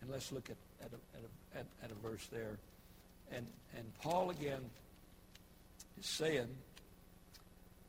and 0.00 0.10
let's 0.10 0.32
look 0.32 0.50
at, 0.50 0.56
at, 0.84 0.90
a, 0.92 0.96
at, 1.16 1.22
a, 1.24 1.58
at, 1.58 1.66
at 1.84 1.90
a 1.90 1.94
verse 2.06 2.26
there. 2.32 2.58
And, 3.32 3.46
and 3.76 3.84
Paul 4.02 4.30
again 4.30 4.60
is 6.00 6.06
saying 6.06 6.48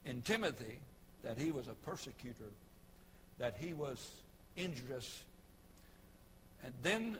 in 0.05 0.21
Timothy 0.21 0.79
that 1.23 1.37
he 1.37 1.51
was 1.51 1.67
a 1.67 1.73
persecutor, 1.85 2.51
that 3.39 3.55
he 3.59 3.73
was 3.73 4.11
injurious. 4.55 5.23
And 6.63 6.73
then 6.83 7.17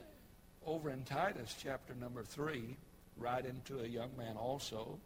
over 0.66 0.90
in 0.90 1.04
Titus 1.04 1.56
chapter 1.62 1.94
number 1.96 2.24
3, 2.24 2.76
right 3.18 3.46
into 3.46 3.80
a 3.80 3.88
young 3.88 4.10
man 4.18 4.36
also. 4.38 5.00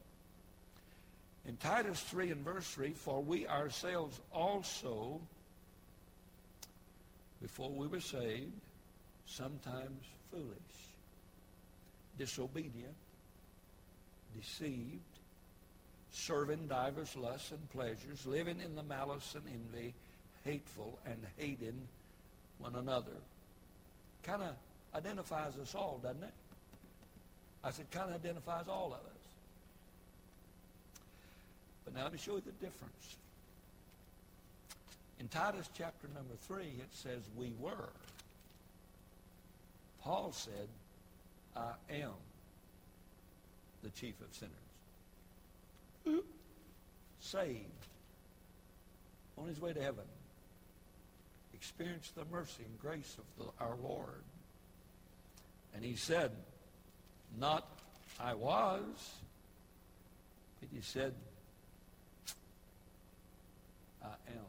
In 1.48 1.58
Titus 1.58 2.02
3 2.02 2.32
and 2.32 2.43
verse 2.43 2.67
3, 2.71 2.91
for 2.91 3.21
we 3.21 3.48
ourselves 3.48 4.19
also, 4.34 5.21
before 7.41 7.69
we 7.69 7.88
were 7.88 8.00
saved, 8.00 8.52
sometimes 9.28 10.04
foolish, 10.32 10.50
disobedient, 12.17 12.95
deceived, 14.36 15.02
serving 16.12 16.68
divers 16.68 17.15
lusts 17.15 17.52
and 17.52 17.70
pleasures, 17.72 18.26
living 18.26 18.60
in 18.63 18.76
the 18.76 18.84
malice 18.84 19.36
and 19.36 19.44
envy, 19.48 19.94
hateful 20.44 20.98
and 21.06 21.18
hating 21.38 21.88
one 22.60 22.76
another. 22.76 23.18
Kind 24.24 24.41
of 24.44 24.56
identifies 24.96 25.54
us 25.62 25.76
all, 25.76 26.00
doesn't 26.02 26.24
it? 26.24 26.34
I 27.63 27.72
said, 27.72 27.89
kind 27.91 28.10
of 28.10 28.15
identifies 28.15 28.68
all 28.68 28.88
of 28.88 29.00
us. 29.00 29.24
But 31.84 31.96
now 31.96 32.04
let 32.04 32.13
me 32.13 32.20
show 32.20 32.36
you 32.36 32.41
the 32.46 32.52
difference. 32.65 33.18
In 35.20 35.28
Titus 35.28 35.70
chapter 35.78 36.08
number 36.13 36.36
3, 36.48 36.63
it 36.63 36.89
says, 36.91 37.22
we 37.36 37.52
were. 37.60 37.89
Paul 40.02 40.32
said, 40.32 40.68
I 41.56 41.72
am 41.89 42.12
the 43.82 43.89
chief 43.91 44.20
of 44.22 44.34
sinners. 44.34 44.64
Saved. 47.20 47.88
On 49.38 49.48
his 49.48 49.60
way 49.60 49.74
to 49.74 49.82
heaven. 49.82 50.06
Experienced 51.54 52.15
the 52.15 52.26
mercy 52.32 52.63
and 52.63 52.80
grace 52.80 53.18
of 53.18 53.46
the, 53.46 53.63
our 53.63 53.76
Lord. 53.82 54.24
And 55.74 55.84
he 55.84 55.96
said, 55.96 56.32
not 57.39 57.68
I 58.20 58.34
was, 58.34 58.86
but 60.60 60.70
he 60.74 60.82
said, 60.82 61.13
I 64.04 64.08
am. 64.28 64.46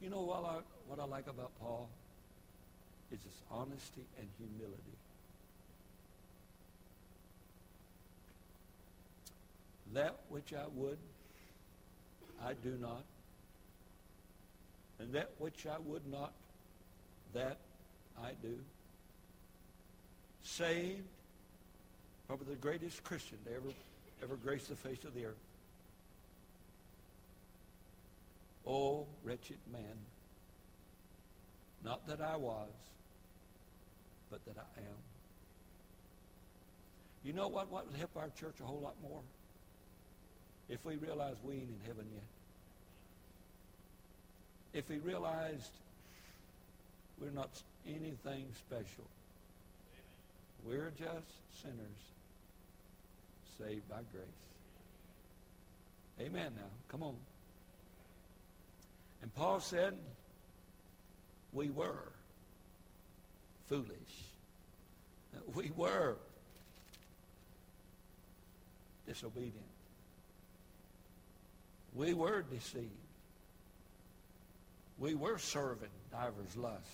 You 0.00 0.10
know 0.10 0.22
what 0.22 0.44
I, 0.44 0.56
what 0.86 1.00
I 1.00 1.04
like 1.04 1.26
about 1.26 1.50
Paul? 1.60 1.88
Is 3.10 3.22
his 3.22 3.42
honesty 3.50 4.04
and 4.18 4.28
humility. 4.38 4.96
That 9.94 10.16
which 10.28 10.52
I 10.52 10.64
would, 10.74 10.98
I 12.44 12.52
do 12.54 12.76
not. 12.80 13.04
And 14.98 15.12
that 15.12 15.30
which 15.38 15.66
I 15.66 15.78
would 15.86 16.06
not, 16.10 16.32
that 17.32 17.58
I 18.22 18.30
do. 18.42 18.58
Saved, 20.42 21.02
probably 22.26 22.54
the 22.54 22.60
greatest 22.60 23.04
Christian 23.04 23.38
to 23.44 23.54
ever, 23.54 23.74
ever 24.22 24.36
grace 24.36 24.66
the 24.66 24.76
face 24.76 25.04
of 25.04 25.14
the 25.14 25.26
earth. 25.26 25.34
Oh, 28.66 29.06
wretched 29.24 29.58
man. 29.72 29.82
Not 31.84 32.06
that 32.08 32.20
I 32.20 32.36
was, 32.36 32.68
but 34.30 34.44
that 34.46 34.56
I 34.58 34.80
am. 34.80 34.96
You 37.24 37.32
know 37.32 37.48
what, 37.48 37.70
what 37.70 37.86
would 37.86 37.96
help 37.96 38.16
our 38.16 38.30
church 38.38 38.56
a 38.60 38.64
whole 38.64 38.80
lot 38.80 38.94
more? 39.02 39.20
If 40.68 40.84
we 40.84 40.96
realized 40.96 41.38
we 41.44 41.54
ain't 41.54 41.62
in 41.62 41.80
heaven 41.86 42.04
yet. 42.12 42.24
If 44.74 44.88
we 44.88 44.98
realized 44.98 45.70
we're 47.20 47.30
not 47.30 47.50
anything 47.86 48.46
special. 48.54 49.04
We're 50.64 50.92
just 50.98 51.62
sinners 51.62 52.00
saved 53.58 53.88
by 53.88 54.00
grace. 54.12 54.26
Amen 56.20 56.52
now. 56.56 56.70
Come 56.88 57.02
on. 57.02 57.16
And 59.22 59.34
Paul 59.34 59.60
said, 59.60 59.94
we 61.52 61.70
were 61.70 62.12
foolish. 63.68 63.88
We 65.54 65.70
were 65.76 66.16
disobedient. 69.06 69.54
We 71.98 72.14
were 72.14 72.42
deceived. 72.42 72.92
We 75.00 75.16
were 75.16 75.36
serving 75.36 75.88
divers 76.12 76.56
lust. 76.56 76.86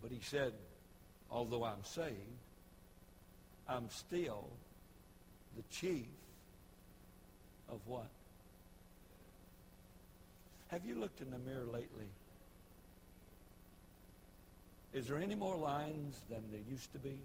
But 0.00 0.12
he 0.12 0.20
said, 0.22 0.52
although 1.32 1.64
I'm 1.64 1.82
saved, 1.82 2.14
I'm 3.68 3.90
still 3.90 4.48
the 5.56 5.64
chief 5.68 6.06
of 7.68 7.80
what? 7.86 8.06
Have 10.68 10.86
you 10.86 10.94
looked 10.94 11.20
in 11.20 11.32
the 11.32 11.38
mirror 11.38 11.66
lately? 11.66 12.06
Is 14.94 15.08
there 15.08 15.18
any 15.18 15.34
more 15.34 15.56
lines 15.56 16.20
than 16.30 16.44
there 16.52 16.60
used 16.70 16.92
to 16.92 17.00
be? 17.00 17.18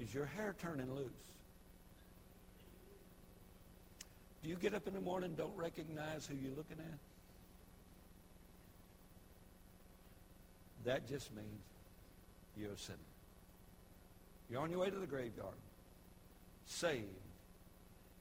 Is 0.00 0.14
your 0.14 0.26
hair 0.26 0.54
turning 0.60 0.94
loose? 0.94 1.10
Do 4.42 4.48
you 4.48 4.56
get 4.56 4.74
up 4.74 4.86
in 4.86 4.94
the 4.94 5.00
morning 5.00 5.30
and 5.30 5.36
don't 5.36 5.56
recognize 5.56 6.26
who 6.26 6.34
you're 6.36 6.56
looking 6.56 6.78
at? 6.78 6.98
That 10.84 11.08
just 11.08 11.34
means 11.34 11.62
you're 12.56 12.72
a 12.72 12.78
sinner. 12.78 12.98
You're 14.48 14.62
on 14.62 14.70
your 14.70 14.80
way 14.80 14.90
to 14.90 14.96
the 14.96 15.06
graveyard, 15.06 15.54
saved. 16.66 17.04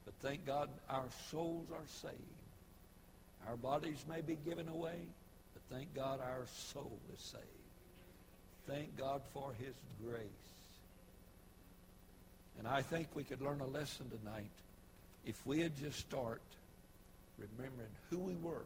But 0.05 0.15
thank 0.21 0.45
God 0.45 0.69
our 0.89 1.05
souls 1.29 1.67
are 1.71 1.85
saved. 2.01 2.15
Our 3.47 3.55
bodies 3.55 4.03
may 4.09 4.21
be 4.21 4.37
given 4.45 4.67
away, 4.67 4.99
but 5.53 5.75
thank 5.75 5.93
God 5.95 6.19
our 6.19 6.45
soul 6.47 6.97
is 7.13 7.21
saved. 7.21 7.43
Thank 8.67 8.97
God 8.97 9.21
for 9.33 9.53
his 9.59 9.75
grace. 10.03 10.46
And 12.57 12.67
I 12.67 12.81
think 12.81 13.07
we 13.13 13.23
could 13.23 13.41
learn 13.41 13.61
a 13.61 13.67
lesson 13.67 14.09
tonight 14.09 14.49
if 15.25 15.45
we 15.45 15.59
had 15.61 15.75
just 15.77 15.99
start 15.99 16.41
remembering 17.37 17.89
who 18.09 18.17
we 18.17 18.35
were 18.35 18.65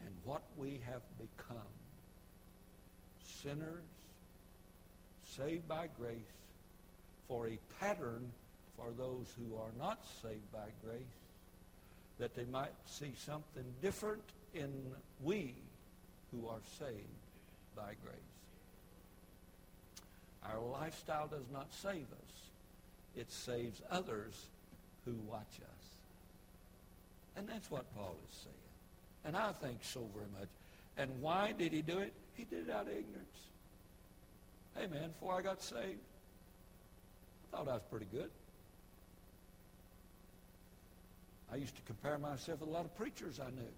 and 0.00 0.14
what 0.24 0.42
we 0.56 0.80
have 0.86 1.02
become. 1.18 1.56
Sinners, 3.42 3.84
saved 5.36 5.66
by 5.68 5.88
grace, 5.98 6.16
for 7.28 7.48
a 7.48 7.58
pattern 7.80 8.30
for 8.76 8.90
those 8.98 9.26
who 9.36 9.56
are 9.56 9.70
not 9.78 9.98
saved 10.22 10.52
by 10.52 10.68
grace, 10.84 11.02
that 12.18 12.34
they 12.34 12.44
might 12.44 12.72
see 12.86 13.12
something 13.16 13.64
different 13.80 14.22
in 14.54 14.72
we 15.22 15.54
who 16.30 16.48
are 16.48 16.60
saved 16.78 16.92
by 17.76 17.92
grace. 18.04 18.31
Our 20.50 20.60
lifestyle 20.60 21.28
does 21.28 21.48
not 21.52 21.72
save 21.72 22.02
us. 22.12 22.32
It 23.16 23.30
saves 23.30 23.80
others 23.90 24.46
who 25.04 25.14
watch 25.28 25.60
us. 25.60 25.82
And 27.36 27.48
that's 27.48 27.70
what 27.70 27.84
Paul 27.94 28.16
is 28.28 28.36
saying. 28.36 28.56
And 29.24 29.36
I 29.36 29.52
think 29.52 29.78
so 29.82 30.00
very 30.14 30.26
much. 30.38 30.48
And 30.96 31.10
why 31.20 31.52
did 31.56 31.72
he 31.72 31.82
do 31.82 31.98
it? 31.98 32.12
He 32.34 32.44
did 32.44 32.68
it 32.68 32.72
out 32.72 32.82
of 32.82 32.88
ignorance. 32.88 33.38
Hey, 34.76 34.86
man, 34.86 35.10
before 35.10 35.38
I 35.38 35.42
got 35.42 35.62
saved, 35.62 36.00
I 37.52 37.56
thought 37.56 37.68
I 37.68 37.74
was 37.74 37.82
pretty 37.90 38.06
good. 38.10 38.30
I 41.52 41.56
used 41.56 41.76
to 41.76 41.82
compare 41.82 42.18
myself 42.18 42.60
with 42.60 42.68
a 42.70 42.72
lot 42.72 42.86
of 42.86 42.96
preachers 42.96 43.38
I 43.38 43.50
knew. 43.50 43.72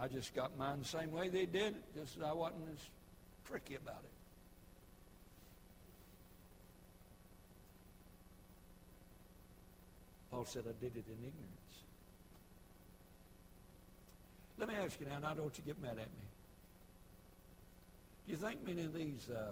I 0.00 0.06
just 0.06 0.34
got 0.34 0.56
mine 0.56 0.78
the 0.78 0.84
same 0.88 1.10
way 1.12 1.28
they 1.28 1.46
did, 1.46 1.74
just 1.94 2.16
as 2.16 2.22
I 2.22 2.32
wasn't 2.32 2.62
as 2.72 2.80
tricky 3.50 3.74
about 3.74 4.02
it. 4.04 4.10
Paul 10.30 10.44
said, 10.44 10.62
I 10.68 10.72
did 10.80 10.96
it 10.96 11.04
in 11.08 11.18
ignorance. 11.18 11.60
Let 14.56 14.68
me 14.68 14.74
ask 14.76 15.00
you 15.00 15.06
now, 15.06 15.16
and 15.16 15.26
I 15.26 15.34
don't 15.34 15.56
you 15.58 15.64
get 15.66 15.82
mad 15.82 15.92
at 15.92 15.96
me. 15.96 16.26
Do 18.26 18.32
you 18.32 18.36
think 18.36 18.64
many 18.64 18.84
of 18.84 18.94
these 18.94 19.28
uh, 19.34 19.50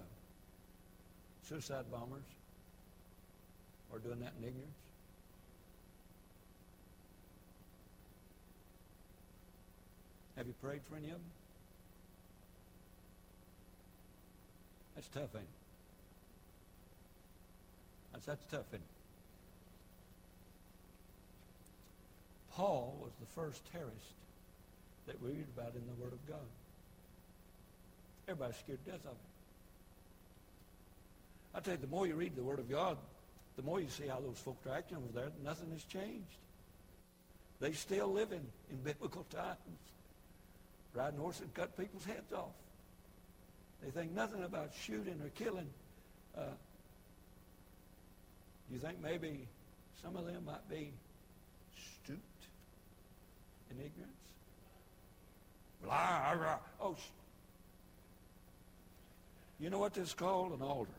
suicide 1.49 1.87
bombers 1.91 2.23
are 3.93 3.99
doing 3.99 4.21
that 4.21 4.33
in 4.39 4.49
ignorance? 4.49 4.71
Have 10.37 10.47
you 10.47 10.55
prayed 10.63 10.83
for 10.89 10.97
any 10.97 11.07
of 11.07 11.15
them? 11.15 11.38
That's 14.99 15.09
tough, 15.11 15.31
ain't 15.37 15.45
it? 15.45 15.49
That's, 18.13 18.27
that's 18.27 18.45
tough, 18.51 18.67
ain't 18.73 18.83
it? 18.83 18.89
Paul 22.51 22.99
was 23.01 23.13
the 23.21 23.41
first 23.41 23.63
terrorist 23.71 23.95
that 25.07 25.23
we 25.23 25.29
read 25.29 25.47
about 25.57 25.75
in 25.77 25.83
the 25.87 26.03
Word 26.03 26.13
of 26.13 26.27
God. 26.27 26.49
Everybody's 28.27 28.57
scared 28.57 28.85
to 28.87 28.91
death 28.91 29.05
of 29.05 29.13
him. 29.13 29.17
I 31.55 31.61
tell 31.61 31.75
you, 31.75 31.81
the 31.81 31.87
more 31.87 32.09
you 32.09 32.17
read 32.17 32.35
the 32.35 32.43
Word 32.43 32.59
of 32.59 32.69
God, 32.69 32.97
the 33.55 33.63
more 33.63 33.81
you 33.81 33.91
see 33.91 34.09
how 34.09 34.19
those 34.19 34.39
folks 34.39 34.67
are 34.67 34.75
acting 34.75 34.97
over 34.97 35.07
there. 35.15 35.31
Nothing 35.45 35.71
has 35.75 35.85
changed. 35.85 36.39
They 37.61 37.71
still 37.71 38.13
living 38.13 38.45
in 38.69 38.77
biblical 38.83 39.25
times, 39.31 39.79
riding 40.93 41.21
horses 41.21 41.43
and 41.43 41.55
cut 41.55 41.77
people's 41.77 42.05
heads 42.05 42.33
off. 42.33 42.51
They 43.83 43.91
think 43.91 44.15
nothing 44.15 44.43
about 44.43 44.71
shooting 44.83 45.21
or 45.23 45.29
killing. 45.31 45.69
Uh, 46.37 46.43
you 48.71 48.79
think 48.79 49.01
maybe 49.03 49.47
some 50.03 50.17
of 50.17 50.27
them 50.27 50.45
might 50.45 50.69
be 50.69 50.93
stooped 52.03 52.47
in 53.71 53.77
ignorance? 53.77 54.13
Blah, 55.83 56.35
blah. 56.35 56.59
Oh, 56.81 56.95
sh- 56.95 57.11
you 59.61 59.71
know 59.71 59.79
what 59.79 59.95
this 59.95 60.09
is 60.09 60.15
called? 60.15 60.53
An 60.53 60.63
altar. 60.63 60.91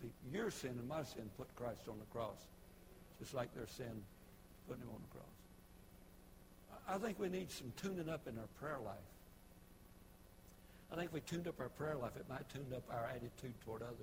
See, 0.00 0.10
your 0.32 0.50
sin 0.50 0.70
and 0.78 0.88
my 0.88 1.02
sin 1.02 1.28
put 1.36 1.54
Christ 1.56 1.88
on 1.88 1.98
the 1.98 2.06
cross, 2.16 2.38
just 3.18 3.34
like 3.34 3.54
their 3.54 3.66
sin 3.66 4.02
put 4.68 4.76
him 4.76 4.88
on 4.92 5.00
the 5.02 5.18
cross. 5.18 5.39
I 6.88 6.98
think 6.98 7.18
we 7.18 7.28
need 7.28 7.50
some 7.50 7.72
tuning 7.80 8.08
up 8.08 8.26
in 8.26 8.36
our 8.38 8.48
prayer 8.60 8.78
life. 8.84 8.96
I 10.92 10.96
think 10.96 11.08
if 11.08 11.12
we 11.12 11.20
tuned 11.20 11.46
up 11.46 11.60
our 11.60 11.68
prayer 11.68 11.96
life, 11.96 12.16
it 12.16 12.28
might 12.28 12.48
tune 12.48 12.66
up 12.74 12.82
our 12.90 13.06
attitude 13.06 13.54
toward 13.64 13.82
others. 13.82 13.96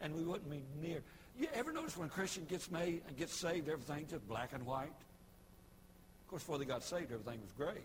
And 0.00 0.14
we 0.14 0.22
wouldn't 0.22 0.50
be 0.50 0.62
near. 0.80 1.02
You 1.38 1.48
ever 1.54 1.72
notice 1.72 1.96
when 1.96 2.08
a 2.08 2.10
Christian 2.10 2.46
gets 2.48 2.70
made 2.70 3.02
and 3.06 3.16
gets 3.16 3.34
saved, 3.34 3.68
everything's 3.68 4.10
just 4.10 4.26
black 4.26 4.52
and 4.54 4.64
white? 4.64 4.86
Of 4.86 6.28
course, 6.28 6.42
before 6.42 6.58
they 6.58 6.64
got 6.64 6.82
saved, 6.82 7.12
everything 7.12 7.40
was 7.42 7.52
gray. 7.56 7.82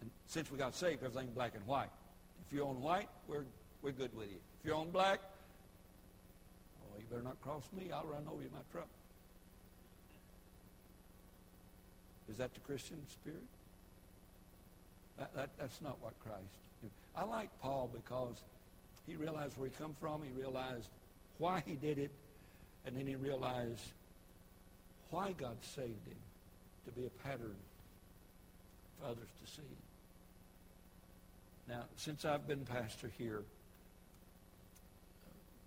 And 0.00 0.10
since 0.26 0.50
we 0.50 0.58
got 0.58 0.74
saved, 0.76 1.02
everything's 1.02 1.34
black 1.34 1.54
and 1.56 1.66
white. 1.66 1.90
If 2.46 2.52
you're 2.52 2.66
on 2.66 2.80
white, 2.80 3.08
we're, 3.26 3.44
we're 3.82 3.92
good 3.92 4.14
with 4.16 4.30
you. 4.30 4.38
If 4.60 4.66
you're 4.66 4.76
on 4.76 4.90
black, 4.90 5.20
oh, 6.82 6.98
you 6.98 7.04
better 7.10 7.22
not 7.22 7.40
cross 7.40 7.64
me. 7.76 7.90
I'll 7.92 8.04
run 8.04 8.22
over 8.30 8.42
you 8.42 8.48
in 8.48 8.52
my 8.52 8.60
truck. 8.70 8.88
Is 12.30 12.38
that 12.38 12.54
the 12.54 12.60
Christian 12.60 12.98
spirit? 13.08 13.42
That, 15.18 15.34
that, 15.36 15.50
that's 15.58 15.80
not 15.80 15.98
what 16.00 16.18
Christ. 16.20 16.40
I 17.16 17.24
like 17.24 17.48
Paul 17.60 17.90
because 17.92 18.36
he 19.06 19.16
realized 19.16 19.56
where 19.56 19.68
he 19.68 19.74
come 19.76 19.94
from. 20.00 20.22
He 20.22 20.40
realized 20.40 20.88
why 21.38 21.62
he 21.64 21.74
did 21.74 21.98
it. 21.98 22.10
And 22.86 22.96
then 22.96 23.06
he 23.06 23.14
realized 23.14 23.92
why 25.10 25.32
God 25.32 25.56
saved 25.62 26.06
him 26.06 26.16
to 26.86 26.90
be 26.92 27.06
a 27.06 27.10
pattern 27.26 27.56
for 28.98 29.06
others 29.06 29.28
to 29.44 29.50
see. 29.50 29.62
Now, 31.68 31.84
since 31.96 32.24
I've 32.24 32.46
been 32.46 32.64
pastor 32.64 33.10
here, 33.16 33.42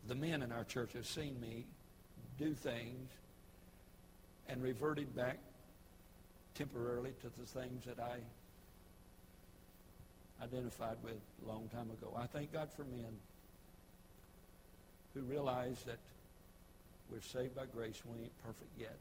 the 0.08 0.16
men 0.16 0.44
in 0.44 0.52
our 0.52 0.64
church 0.64 0.94
have 0.94 1.08
seen 1.08 1.40
me 1.42 1.66
do 2.38 2.54
things 2.54 3.10
and 4.48 4.62
reverted 4.62 5.16
back 5.16 5.40
temporarily 6.58 7.12
to 7.22 7.30
the 7.40 7.46
things 7.46 7.86
that 7.86 8.00
I 8.00 8.18
identified 10.44 10.98
with 11.04 11.20
a 11.46 11.48
long 11.48 11.70
time 11.70 11.90
ago. 11.92 12.12
I 12.18 12.26
thank 12.26 12.52
God 12.52 12.70
for 12.76 12.84
men 12.84 13.14
who 15.14 15.22
realize 15.22 15.84
that 15.86 16.00
we're 17.12 17.22
saved 17.22 17.56
by 17.56 17.66
grace 17.74 18.02
we 18.06 18.24
ain't 18.24 18.44
perfect 18.44 18.72
yet. 18.80 18.98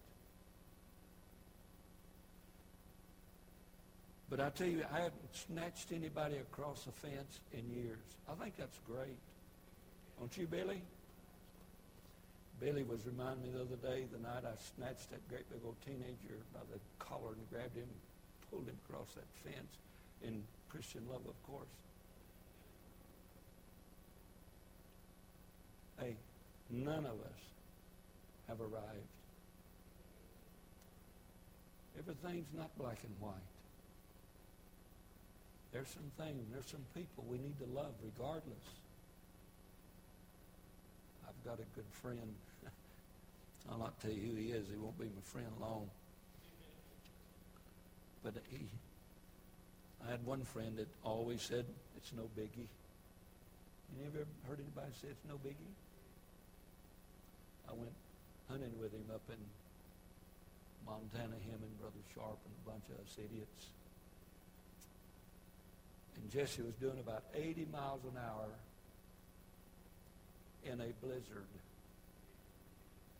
But 4.28 4.40
I 4.40 4.50
tell 4.50 4.66
you, 4.66 4.82
I 4.92 4.96
haven't 4.96 5.34
snatched 5.34 5.92
anybody 5.92 6.36
across 6.36 6.84
the 6.84 6.92
fence 6.92 7.40
in 7.52 7.70
years. 7.70 7.98
I 8.28 8.34
think 8.34 8.56
that's 8.56 8.78
great. 8.86 9.18
Don't 10.18 10.36
you, 10.36 10.46
Billy? 10.46 10.82
Billy 12.60 12.82
was 12.84 13.04
reminding 13.06 13.44
me 13.44 13.50
the 13.52 13.62
other 13.62 13.76
day, 13.76 14.06
the 14.10 14.18
night 14.18 14.44
I 14.44 14.56
snatched 14.56 15.10
that 15.10 15.26
great 15.28 15.48
big 15.50 15.60
old 15.64 15.76
teenager 15.84 16.40
by 16.54 16.60
the 16.72 16.80
collar 16.98 17.36
and 17.36 17.50
grabbed 17.50 17.76
him 17.76 17.88
pulled 18.50 18.66
him 18.66 18.76
across 18.88 19.08
that 19.14 19.26
fence 19.44 19.72
in 20.22 20.42
Christian 20.70 21.02
love, 21.10 21.22
of 21.26 21.42
course. 21.50 21.68
Hey, 25.98 26.16
none 26.70 27.04
of 27.06 27.20
us 27.20 27.42
have 28.48 28.60
arrived. 28.60 29.12
Everything's 31.98 32.52
not 32.54 32.76
black 32.78 32.98
and 33.02 33.14
white. 33.20 33.34
There's 35.72 35.88
some 35.88 36.10
things, 36.24 36.42
there's 36.52 36.66
some 36.66 36.84
people 36.94 37.24
we 37.28 37.38
need 37.38 37.58
to 37.58 37.66
love 37.74 37.92
regardless. 38.02 38.64
Got 41.46 41.60
a 41.60 41.76
good 41.76 41.86
friend. 42.02 42.34
I'll 43.70 43.78
not 43.78 44.00
tell 44.00 44.10
you 44.10 44.20
who 44.20 44.34
he 44.34 44.50
is. 44.50 44.66
He 44.68 44.76
won't 44.76 44.98
be 44.98 45.04
my 45.04 45.22
friend 45.22 45.46
long. 45.60 45.88
But 48.24 48.34
he, 48.50 48.66
I 50.04 50.10
had 50.10 50.26
one 50.26 50.42
friend 50.42 50.76
that 50.78 50.88
always 51.04 51.40
said, 51.40 51.64
it's 51.96 52.12
no 52.16 52.28
biggie. 52.36 52.66
You 53.94 54.06
ever 54.08 54.26
heard 54.48 54.58
anybody 54.58 54.90
say 55.00 55.06
it's 55.08 55.24
no 55.28 55.34
biggie? 55.36 55.70
I 57.70 57.74
went 57.74 57.94
hunting 58.50 58.72
with 58.80 58.92
him 58.92 59.06
up 59.14 59.22
in 59.30 59.38
Montana, 60.84 61.38
him 61.46 61.62
and 61.62 61.78
Brother 61.78 62.02
Sharp 62.12 62.38
and 62.42 62.54
a 62.58 62.70
bunch 62.70 62.90
of 62.90 63.06
us 63.06 63.14
idiots. 63.18 63.70
And 66.16 66.28
Jesse 66.28 66.62
was 66.62 66.74
doing 66.74 66.98
about 66.98 67.22
80 67.36 67.68
miles 67.70 68.00
an 68.02 68.18
hour 68.18 68.50
in 70.66 70.80
a 70.80 70.90
blizzard. 71.04 71.46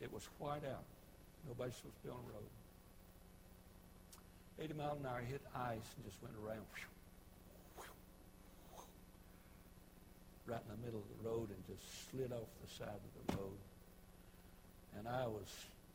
It 0.01 0.13
was 0.13 0.29
white 0.39 0.65
out. 0.67 0.85
Nobody's 1.47 1.77
supposed 1.77 1.97
to 2.03 2.09
be 2.09 2.11
on 2.11 2.19
the 2.27 2.33
road. 2.35 2.51
80 4.59 4.75
miles 4.75 4.99
an 5.01 5.07
hour 5.07 5.21
hit 5.21 5.41
ice 5.55 5.89
and 5.97 6.05
just 6.05 6.23
went 6.23 6.35
around. 6.45 6.67
Right 10.47 10.61
in 10.63 10.81
the 10.81 10.87
middle 10.87 11.01
of 11.01 11.09
the 11.23 11.29
road 11.29 11.49
and 11.51 11.61
just 11.67 12.11
slid 12.11 12.33
off 12.33 12.49
the 12.63 12.71
side 12.71 12.89
of 12.89 13.13
the 13.27 13.37
road. 13.37 13.59
And 14.99 15.09
I 15.09 15.27
was 15.27 15.47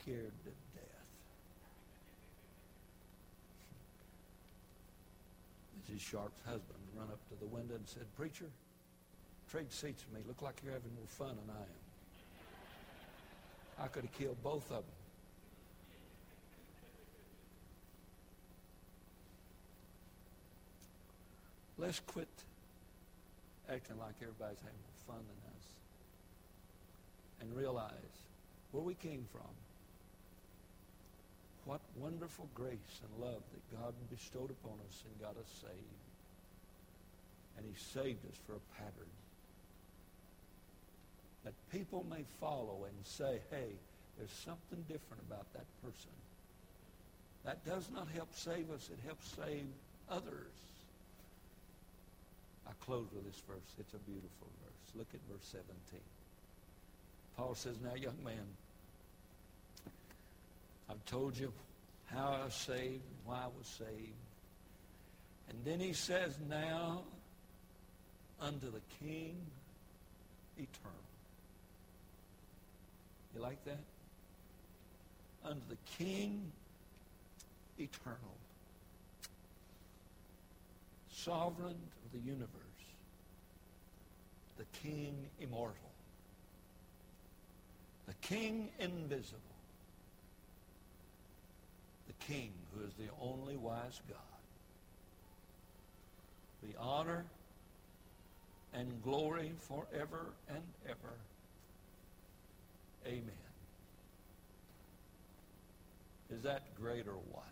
scared 0.02 0.34
to 0.44 0.52
death. 0.76 1.08
Mrs. 5.80 6.02
Sharp's 6.02 6.42
husband 6.46 6.80
run 6.96 7.08
up 7.08 7.20
to 7.30 7.36
the 7.40 7.48
window 7.48 7.76
and 7.76 7.88
said, 7.88 8.06
Preacher, 8.18 8.52
trade 9.52 9.72
seats 9.72 10.06
with 10.08 10.18
me. 10.18 10.24
Look 10.26 10.42
like 10.42 10.62
you're 10.64 10.72
having 10.72 10.96
more 10.96 11.08
fun 11.08 11.36
than 11.36 11.54
I 11.54 11.60
am. 11.60 11.84
I 13.84 13.88
could 13.88 14.04
have 14.04 14.14
killed 14.14 14.42
both 14.42 14.64
of 14.72 14.78
them. 14.78 14.96
Let's 21.78 22.00
quit 22.00 22.30
acting 23.70 24.00
like 24.00 24.16
everybody's 24.22 24.60
having 24.60 24.80
more 24.88 25.16
fun 25.16 25.26
than 25.28 25.40
us 25.58 25.66
and 27.42 27.58
realize 27.58 28.16
where 28.72 28.84
we 28.84 28.94
came 28.94 29.26
from. 29.34 29.52
What 31.66 31.82
wonderful 31.98 32.48
grace 32.56 33.02
and 33.04 33.22
love 33.22 33.42
that 33.52 33.78
God 33.78 33.94
bestowed 34.10 34.52
upon 34.52 34.80
us 34.88 35.04
and 35.06 35.20
got 35.20 35.36
us 35.38 35.50
saved. 35.60 36.06
And 37.58 37.66
he 37.66 37.74
saved 37.76 38.26
us 38.30 38.38
for 38.48 38.54
a 38.54 38.62
pattern. 38.78 39.12
That 41.44 41.54
people 41.72 42.06
may 42.10 42.24
follow 42.40 42.86
and 42.86 42.96
say, 43.06 43.40
hey, 43.50 43.70
there's 44.18 44.32
something 44.46 44.84
different 44.88 45.24
about 45.28 45.52
that 45.54 45.66
person. 45.84 46.12
That 47.46 47.66
does 47.66 47.90
not 47.94 48.08
help 48.14 48.30
save 48.36 48.70
us. 48.70 48.90
It 48.92 49.00
helps 49.06 49.36
save 49.36 49.66
others. 50.10 50.54
I 52.68 52.72
close 52.86 53.08
with 53.14 53.26
this 53.26 53.42
verse. 53.48 53.58
It's 53.80 53.94
a 53.94 53.98
beautiful 53.98 54.48
verse. 54.64 54.96
Look 54.96 55.08
at 55.14 55.20
verse 55.32 55.46
17. 55.52 56.00
Paul 57.38 57.56
says, 57.56 57.76
now, 57.84 57.96
young 57.96 58.24
man, 58.24 58.46
I've 60.90 61.04
told 61.06 61.38
you 61.38 61.52
how 62.14 62.38
I 62.42 62.46
was 62.46 62.54
saved, 62.54 63.02
why 63.26 63.38
I 63.38 63.48
was 63.58 63.68
saved. 63.68 64.14
And 65.50 65.58
then 65.66 65.80
he 65.80 65.94
says, 65.94 66.38
now 66.50 67.02
unto 68.40 68.72
the 68.72 68.82
King 69.00 69.36
eternal. 70.58 71.11
You 73.36 73.42
like 73.42 73.64
that? 73.66 73.80
Unto 75.44 75.62
the 75.70 75.78
King 75.98 76.52
eternal, 77.80 78.38
sovereign 81.12 81.70
of 81.70 82.12
the 82.12 82.20
universe, 82.20 82.48
the 84.58 84.66
King 84.84 85.16
immortal, 85.40 85.76
the 88.08 88.14
King 88.22 88.70
invisible, 88.80 89.40
the 92.08 92.26
King 92.26 92.52
who 92.76 92.86
is 92.86 92.94
the 93.00 93.10
only 93.22 93.56
wise 93.58 94.02
God. 94.08 94.18
The 96.64 96.78
honor 96.80 97.26
and 98.74 99.02
glory 99.04 99.52
forever 99.62 100.28
and 100.48 100.62
ever. 100.88 101.16
Amen. 103.06 103.32
Is 106.34 106.44
that 106.44 106.62
great 106.76 107.08
or 107.08 107.18
what? 107.32 107.44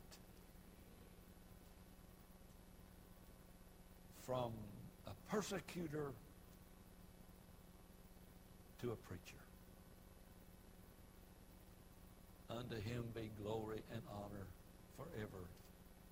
From 4.25 4.51
a 5.07 5.31
persecutor 5.31 6.11
to 8.81 8.91
a 8.91 8.95
preacher. 8.95 9.35
Unto 12.49 12.75
him 12.75 13.03
be 13.13 13.29
glory 13.43 13.81
and 13.91 14.01
honor 14.11 14.47
forever 14.95 15.43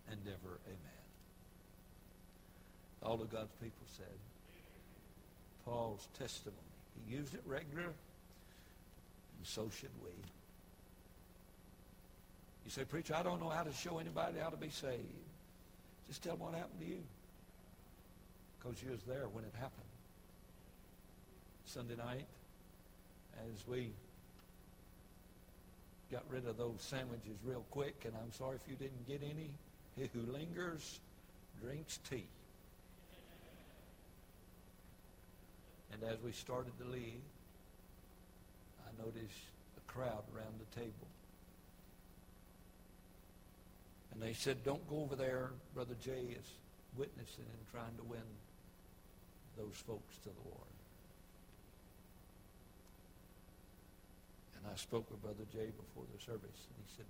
and 0.09 0.19
ever. 0.27 0.59
Amen. 0.65 0.97
All 3.03 3.21
of 3.21 3.31
God's 3.31 3.53
people 3.61 3.85
said, 3.95 4.05
Paul's 5.65 6.07
testimony. 6.17 6.57
He 7.05 7.15
used 7.15 7.33
it 7.33 7.41
regular, 7.45 7.93
and 9.37 9.45
so 9.45 9.69
should 9.79 9.89
we. 10.03 10.11
You 12.65 12.71
say, 12.71 12.83
Preacher, 12.83 13.15
I 13.15 13.23
don't 13.23 13.39
know 13.39 13.49
how 13.49 13.63
to 13.63 13.71
show 13.71 13.97
anybody 13.99 14.39
how 14.39 14.49
to 14.49 14.57
be 14.57 14.69
saved. 14.69 15.01
Just 16.07 16.23
tell 16.23 16.35
them 16.35 16.45
what 16.45 16.53
happened 16.53 16.79
to 16.81 16.85
you. 16.85 17.03
Because 18.59 18.83
you 18.83 18.91
was 18.91 19.01
there 19.03 19.27
when 19.31 19.45
it 19.45 19.53
happened. 19.53 19.71
Sunday 21.65 21.95
night, 21.95 22.25
as 23.53 23.67
we 23.67 23.91
got 26.11 26.23
rid 26.29 26.45
of 26.45 26.57
those 26.57 26.77
sandwiches 26.79 27.37
real 27.45 27.65
quick, 27.71 28.03
and 28.05 28.13
I'm 28.21 28.31
sorry 28.31 28.55
if 28.55 28.69
you 28.69 28.75
didn't 28.75 29.07
get 29.07 29.21
any. 29.23 29.49
He 29.95 30.09
who 30.13 30.31
lingers 30.31 30.99
drinks 31.61 31.99
tea. 32.09 32.25
And 35.93 36.03
as 36.03 36.21
we 36.21 36.31
started 36.31 36.77
to 36.79 36.85
leave, 36.85 37.21
noticed 38.99 39.49
a 39.77 39.91
crowd 39.91 40.23
around 40.35 40.59
the 40.59 40.79
table. 40.79 41.07
And 44.13 44.21
they 44.21 44.33
said, 44.33 44.63
don't 44.63 44.87
go 44.89 45.01
over 45.01 45.15
there. 45.15 45.51
Brother 45.75 45.95
Jay 46.01 46.33
is 46.33 46.47
witnessing 46.97 47.45
and 47.45 47.61
trying 47.71 47.95
to 47.97 48.03
win 48.03 48.25
those 49.57 49.77
folks 49.85 50.17
to 50.23 50.29
the 50.29 50.43
Lord. 50.49 50.73
And 54.57 54.65
I 54.73 54.75
spoke 54.75 55.09
with 55.09 55.21
Brother 55.21 55.45
Jay 55.53 55.69
before 55.69 56.05
the 56.09 56.17
service, 56.17 56.61
and 56.65 56.75
he 56.81 56.89
said, 56.97 57.09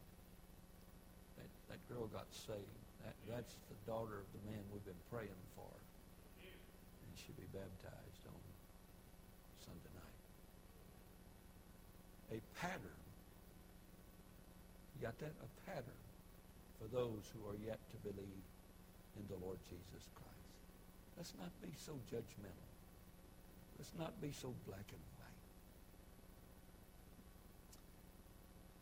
that, 1.40 1.50
that 1.72 1.80
girl 1.88 2.08
got 2.12 2.28
saved. 2.32 2.84
That, 3.08 3.16
that's 3.30 3.56
the 3.72 3.80
daughter 3.88 4.20
of 4.20 4.28
the 4.36 4.44
man 4.52 4.60
we've 4.72 4.84
been 4.84 5.04
praying 5.08 5.44
for. 5.56 5.72
And 5.72 7.12
she'll 7.16 7.40
be 7.40 7.48
baptized 7.56 8.24
on 8.28 8.42
Sunday 9.64 9.94
night. 9.96 10.20
A 12.36 12.40
pattern. 12.62 13.00
You 14.96 15.06
got 15.08 15.18
that? 15.20 15.32
A 15.32 15.70
pattern 15.70 16.02
for 16.80 16.88
those 16.96 17.30
who 17.34 17.50
are 17.50 17.58
yet 17.66 17.80
to 17.92 17.98
believe 17.98 18.46
in 19.18 19.24
the 19.30 19.46
Lord 19.46 19.58
Jesus 19.70 20.08
Christ. 20.16 20.28
Let's 21.18 21.34
not 21.40 21.50
be 21.62 21.70
so 21.78 21.94
judgmental. 22.14 22.70
Let's 23.78 23.92
not 23.98 24.20
be 24.22 24.32
so 24.32 24.54
black 24.68 24.86
and 24.90 25.02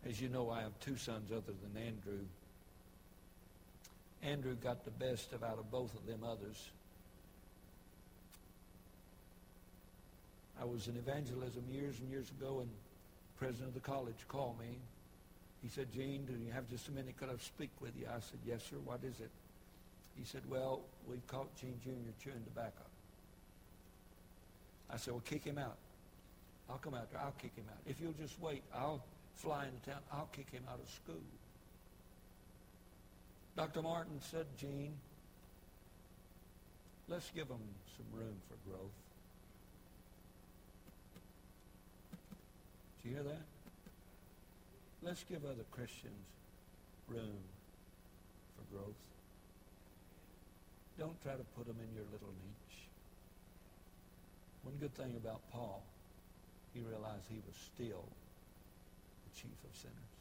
white. 0.03 0.09
As 0.09 0.21
you 0.21 0.29
know, 0.29 0.49
I 0.49 0.61
have 0.61 0.79
two 0.79 0.95
sons 0.97 1.31
other 1.31 1.53
than 1.63 1.81
Andrew. 1.81 2.25
Andrew 4.23 4.55
got 4.55 4.85
the 4.85 4.91
best 4.91 5.33
of 5.33 5.43
out 5.43 5.59
of 5.59 5.69
both 5.71 5.93
of 5.95 6.05
them 6.05 6.23
others. 6.23 6.71
I 10.59 10.65
was 10.65 10.87
in 10.87 10.95
evangelism 10.95 11.63
years 11.69 11.99
and 11.99 12.09
years 12.09 12.29
ago, 12.29 12.61
and 12.61 12.69
president 13.37 13.69
of 13.69 13.73
the 13.73 13.79
college 13.79 14.27
called 14.27 14.59
me. 14.59 14.77
He 15.61 15.69
said, 15.69 15.91
Gene, 15.91 16.25
do 16.25 16.33
you 16.33 16.51
have 16.51 16.69
just 16.69 16.87
a 16.89 16.91
minute? 16.91 17.17
Could 17.17 17.29
I 17.29 17.37
speak 17.37 17.71
with 17.81 17.91
you? 17.99 18.05
I 18.07 18.19
said, 18.19 18.39
yes, 18.45 18.61
sir. 18.69 18.77
What 18.83 18.99
is 19.03 19.19
it? 19.19 19.31
He 20.17 20.23
said, 20.23 20.41
well, 20.47 20.81
we've 21.09 21.25
caught 21.27 21.53
Gene 21.59 21.79
Jr. 21.83 22.11
chewing 22.23 22.43
tobacco. 22.45 22.83
I 24.89 24.97
said, 24.97 25.13
well, 25.13 25.23
kick 25.25 25.43
him 25.43 25.57
out. 25.57 25.77
I'll 26.69 26.77
come 26.77 26.93
out 26.93 27.11
there. 27.11 27.21
I'll 27.21 27.35
kick 27.41 27.55
him 27.55 27.65
out. 27.69 27.79
If 27.85 27.99
you'll 27.99 28.13
just 28.13 28.39
wait, 28.39 28.63
I'll 28.73 29.03
fly 29.35 29.65
into 29.65 29.89
town. 29.89 30.01
I'll 30.11 30.29
kick 30.31 30.51
him 30.51 30.63
out 30.69 30.79
of 30.79 30.89
school. 30.89 31.21
Dr. 33.57 33.81
Martin 33.81 34.19
said, 34.21 34.45
Gene, 34.57 34.93
let's 37.07 37.29
give 37.31 37.47
him 37.47 37.57
some 37.97 38.19
room 38.19 38.35
for 38.47 38.69
growth. 38.69 38.91
You 43.05 43.13
hear 43.13 43.23
that? 43.23 43.45
Let's 45.03 45.23
give 45.29 45.45
other 45.45 45.63
Christians 45.69 46.25
room 47.07 47.37
for 48.57 48.75
growth. 48.75 48.97
Don't 50.97 51.21
try 51.21 51.33
to 51.33 51.45
put 51.55 51.67
them 51.67 51.75
in 51.77 51.93
your 51.93 52.05
little 52.11 52.33
niche. 52.33 52.87
One 54.63 54.73
good 54.79 54.95
thing 54.95 55.13
about 55.17 55.41
Paul, 55.51 55.83
he 56.73 56.81
realized 56.81 57.25
he 57.29 57.41
was 57.45 57.55
still 57.55 58.05
the 59.29 59.39
chief 59.39 59.53
of 59.69 59.77
sinners. 59.77 60.14